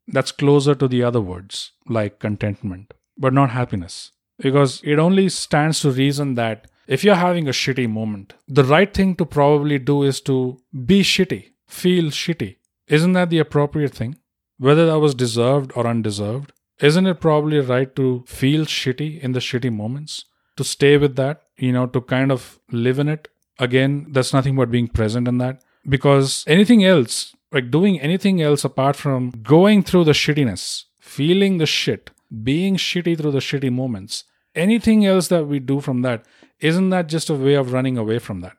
That's 0.07 0.33
closer 0.33 0.75
to 0.75 0.87
the 0.87 1.03
other 1.03 1.21
words 1.21 1.73
like 1.89 2.19
contentment 2.19 2.93
but 3.17 3.33
not 3.33 3.51
happiness. 3.51 4.11
Because 4.39 4.81
it 4.85 4.99
only 4.99 5.29
stands 5.29 5.81
to 5.81 5.91
reason 5.91 6.35
that 6.35 6.67
if 6.89 7.05
you're 7.05 7.15
having 7.15 7.49
a 7.49 7.53
shitty 7.53 7.89
moment 7.89 8.35
the 8.47 8.65
right 8.65 8.93
thing 8.93 9.15
to 9.17 9.25
probably 9.25 9.79
do 9.79 10.03
is 10.03 10.21
to 10.23 10.59
be 10.85 11.03
shitty 11.03 11.53
feel 11.67 12.05
shitty. 12.05 12.57
Isn't 12.87 13.13
that 13.15 13.31
the 13.31 13.39
appropriate 13.39 13.95
thing? 13.95 14.17
Whether 14.59 14.87
that 14.87 14.99
was 14.99 15.15
deserved 15.15 15.73
or 15.75 15.87
undeserved 15.87 16.53
isn't 16.81 17.07
it 17.07 17.21
probably 17.21 17.61
right 17.61 17.95
to 17.97 18.25
feel 18.27 18.65
shitty 18.67 19.21
in 19.21 19.33
the 19.33 19.41
shitty 19.41 19.73
moments 19.73 20.25
to 20.57 20.65
stay 20.65 20.97
with 20.97 21.17
that, 21.17 21.43
you 21.57 21.73
know, 21.73 21.87
to 21.87 22.01
kind 22.01 22.33
of 22.33 22.59
live 22.71 22.99
in 22.99 23.09
it. 23.09 23.29
Again, 23.59 24.07
that's 24.11 24.33
nothing 24.33 24.57
but 24.57 24.71
being 24.71 24.89
present 24.89 25.29
in 25.29 25.39
that. 25.39 25.63
Because 25.89 26.45
anything 26.47 26.85
else, 26.85 27.35
like 27.53 27.71
doing 27.71 28.01
anything 28.01 28.41
else 28.43 28.65
apart 28.65 28.97
from 28.97 29.31
going 29.43 29.83
through 29.83 30.05
the 30.05 30.13
shittiness, 30.13 30.85
feeling 30.99 31.59
the 31.59 31.67
shit, 31.67 32.11
being 32.43 32.77
shitty 32.77 33.17
through 33.17 33.33
the 33.33 33.39
shitty 33.39 33.73
moments, 33.73 34.25
anything 34.55 35.05
else 35.05 35.29
that 35.29 35.47
we 35.47 35.59
do 35.59 35.81
from 35.81 36.03
that, 36.03 36.25
isn't 36.61 36.91
that 36.91 37.09
just 37.09 37.31
a 37.31 37.35
way 37.35 37.55
of 37.55 37.73
running 37.73 37.99
away 37.99 38.19
from 38.19 38.41
that? 38.41 38.57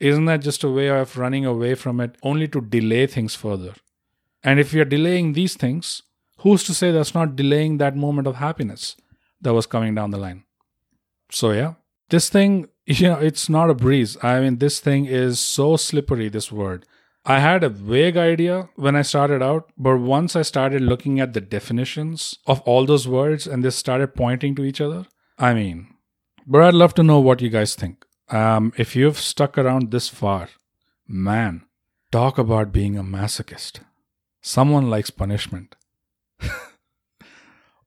Isn't 0.00 0.24
that 0.26 0.42
just 0.42 0.64
a 0.64 0.68
way 0.68 0.88
of 0.88 1.16
running 1.16 1.46
away 1.46 1.74
from 1.74 2.00
it 2.00 2.16
only 2.22 2.48
to 2.48 2.60
delay 2.60 3.06
things 3.06 3.34
further? 3.34 3.74
And 4.42 4.60
if 4.60 4.74
you're 4.74 4.84
delaying 4.84 5.32
these 5.32 5.54
things, 5.54 6.02
who's 6.38 6.64
to 6.64 6.74
say 6.74 6.90
that's 6.90 7.14
not 7.14 7.36
delaying 7.36 7.78
that 7.78 7.96
moment 7.96 8.26
of 8.26 8.36
happiness 8.36 8.96
that 9.40 9.54
was 9.54 9.66
coming 9.66 9.94
down 9.94 10.10
the 10.10 10.18
line? 10.18 10.44
So 11.30 11.52
yeah, 11.52 11.74
this 12.10 12.28
thing, 12.28 12.68
you 12.86 13.08
know, 13.08 13.18
it's 13.18 13.48
not 13.48 13.70
a 13.70 13.74
breeze. 13.74 14.16
I 14.22 14.40
mean, 14.40 14.58
this 14.58 14.80
thing 14.80 15.06
is 15.06 15.38
so 15.38 15.76
slippery, 15.76 16.28
this 16.28 16.52
word. 16.52 16.86
I 17.26 17.38
had 17.38 17.64
a 17.64 17.70
vague 17.70 18.18
idea 18.18 18.68
when 18.76 18.96
I 18.96 19.00
started 19.02 19.42
out, 19.42 19.70
but 19.78 19.96
once 19.96 20.36
I 20.36 20.42
started 20.42 20.82
looking 20.82 21.20
at 21.20 21.32
the 21.32 21.40
definitions 21.40 22.38
of 22.46 22.60
all 22.62 22.84
those 22.84 23.08
words 23.08 23.46
and 23.46 23.64
they 23.64 23.70
started 23.70 24.14
pointing 24.14 24.54
to 24.56 24.64
each 24.64 24.80
other, 24.80 25.06
I 25.38 25.54
mean, 25.54 25.86
but 26.46 26.62
I'd 26.62 26.74
love 26.74 26.92
to 26.94 27.02
know 27.02 27.20
what 27.20 27.40
you 27.40 27.48
guys 27.48 27.74
think. 27.74 28.04
Um, 28.28 28.74
if 28.76 28.94
you've 28.94 29.18
stuck 29.18 29.56
around 29.56 29.90
this 29.90 30.10
far, 30.10 30.50
man, 31.08 31.64
talk 32.12 32.36
about 32.36 32.72
being 32.72 32.98
a 32.98 33.02
masochist. 33.02 33.80
Someone 34.42 34.90
likes 34.90 35.08
punishment. 35.08 35.76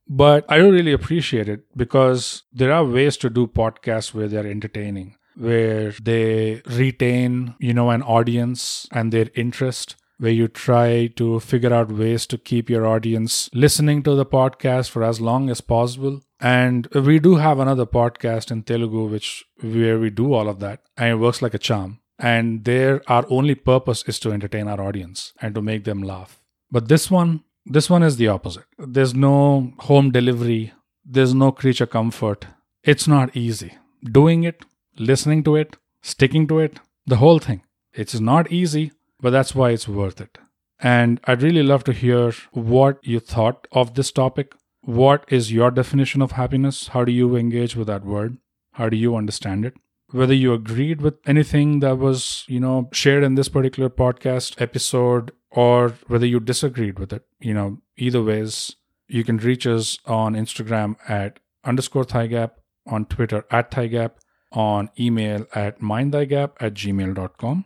But 0.09 0.45
I 0.47 0.57
don't 0.57 0.73
really 0.73 0.93
appreciate 0.93 1.49
it 1.49 1.65
because 1.75 2.43
there 2.53 2.71
are 2.71 2.85
ways 2.85 3.17
to 3.17 3.29
do 3.29 3.47
podcasts 3.47 4.13
where 4.13 4.27
they're 4.27 4.47
entertaining, 4.47 5.15
where 5.35 5.91
they 6.01 6.61
retain, 6.65 7.55
you 7.59 7.73
know, 7.73 7.89
an 7.89 8.03
audience 8.03 8.87
and 8.91 9.11
their 9.11 9.29
interest, 9.35 9.95
where 10.19 10.31
you 10.31 10.47
try 10.47 11.07
to 11.17 11.39
figure 11.39 11.73
out 11.73 11.91
ways 11.91 12.25
to 12.27 12.37
keep 12.37 12.69
your 12.69 12.87
audience 12.87 13.49
listening 13.53 14.01
to 14.03 14.15
the 14.15 14.25
podcast 14.25 14.89
for 14.89 15.03
as 15.03 15.21
long 15.21 15.49
as 15.49 15.61
possible. 15.61 16.21
And 16.39 16.87
we 16.93 17.19
do 17.19 17.35
have 17.35 17.59
another 17.59 17.85
podcast 17.85 18.49
in 18.49 18.63
Telugu, 18.63 19.05
which 19.09 19.43
where 19.61 19.99
we 19.99 20.09
do 20.09 20.33
all 20.33 20.47
of 20.47 20.59
that, 20.59 20.81
and 20.95 21.09
it 21.09 21.15
works 21.15 21.41
like 21.41 21.53
a 21.53 21.59
charm. 21.59 21.99
And 22.19 22.63
there, 22.65 23.01
our 23.07 23.25
only 23.29 23.55
purpose 23.55 24.03
is 24.07 24.19
to 24.19 24.31
entertain 24.31 24.67
our 24.67 24.81
audience 24.81 25.33
and 25.39 25.53
to 25.53 25.61
make 25.61 25.83
them 25.83 26.01
laugh. 26.01 26.39
But 26.71 26.87
this 26.87 27.11
one, 27.11 27.43
this 27.69 27.89
one 27.89 28.03
is 28.03 28.17
the 28.17 28.27
opposite. 28.27 28.65
There's 28.77 29.13
no 29.13 29.73
home 29.79 30.11
delivery, 30.11 30.73
there's 31.05 31.33
no 31.33 31.51
creature 31.51 31.85
comfort. 31.85 32.47
It's 32.83 33.07
not 33.07 33.35
easy. 33.35 33.73
Doing 34.03 34.43
it, 34.43 34.65
listening 34.97 35.43
to 35.43 35.55
it, 35.55 35.77
sticking 36.01 36.47
to 36.47 36.59
it, 36.59 36.79
the 37.05 37.17
whole 37.17 37.39
thing. 37.39 37.63
It's 37.93 38.19
not 38.19 38.51
easy, 38.51 38.91
but 39.19 39.31
that's 39.31 39.55
why 39.55 39.71
it's 39.71 39.87
worth 39.87 40.21
it. 40.21 40.37
And 40.79 41.19
I'd 41.25 41.41
really 41.41 41.63
love 41.63 41.83
to 41.85 41.93
hear 41.93 42.33
what 42.51 42.99
you 43.03 43.19
thought 43.19 43.67
of 43.71 43.95
this 43.95 44.11
topic. 44.11 44.53
What 44.81 45.25
is 45.29 45.51
your 45.51 45.71
definition 45.71 46.21
of 46.21 46.33
happiness? 46.33 46.89
How 46.89 47.03
do 47.03 47.11
you 47.11 47.35
engage 47.35 47.75
with 47.75 47.87
that 47.87 48.05
word? 48.05 48.37
How 48.73 48.89
do 48.89 48.95
you 48.95 49.15
understand 49.15 49.65
it? 49.65 49.73
Whether 50.11 50.35
you 50.35 50.53
agreed 50.53 51.01
with 51.01 51.15
anything 51.25 51.79
that 51.79 51.97
was, 51.97 52.45
you 52.47 52.59
know, 52.59 52.89
shared 52.93 53.23
in 53.23 53.35
this 53.35 53.49
particular 53.49 53.89
podcast 53.89 54.61
episode 54.61 55.31
or 55.57 55.95
whether 56.05 56.27
you 56.27 56.39
disagreed 56.39 56.99
with 56.99 57.11
it. 57.11 57.23
You 57.39 57.55
know, 57.55 57.79
either 57.97 58.21
ways, 58.21 58.75
you 59.07 59.23
can 59.23 59.37
reach 59.37 59.65
us 59.65 59.97
on 60.05 60.35
Instagram 60.35 60.97
at 61.09 61.39
underscore 61.63 62.03
thigap, 62.03 62.51
on 62.85 63.05
Twitter 63.05 63.43
at 63.49 63.71
thigap, 63.71 64.11
on 64.51 64.91
email 64.99 65.47
at 65.55 65.79
mindthigap 65.79 66.51
at 66.59 66.75
gmail.com. 66.75 67.65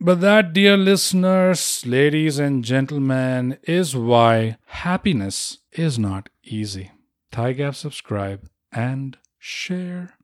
But 0.00 0.20
that, 0.22 0.52
dear 0.52 0.76
listeners, 0.76 1.86
ladies 1.86 2.40
and 2.40 2.64
gentlemen, 2.64 3.58
is 3.62 3.94
why 3.94 4.56
happiness 4.66 5.58
is 5.70 6.00
not 6.00 6.30
easy. 6.42 6.90
Thigap 7.30 7.76
subscribe 7.76 8.48
and 8.72 9.16
share. 9.38 10.14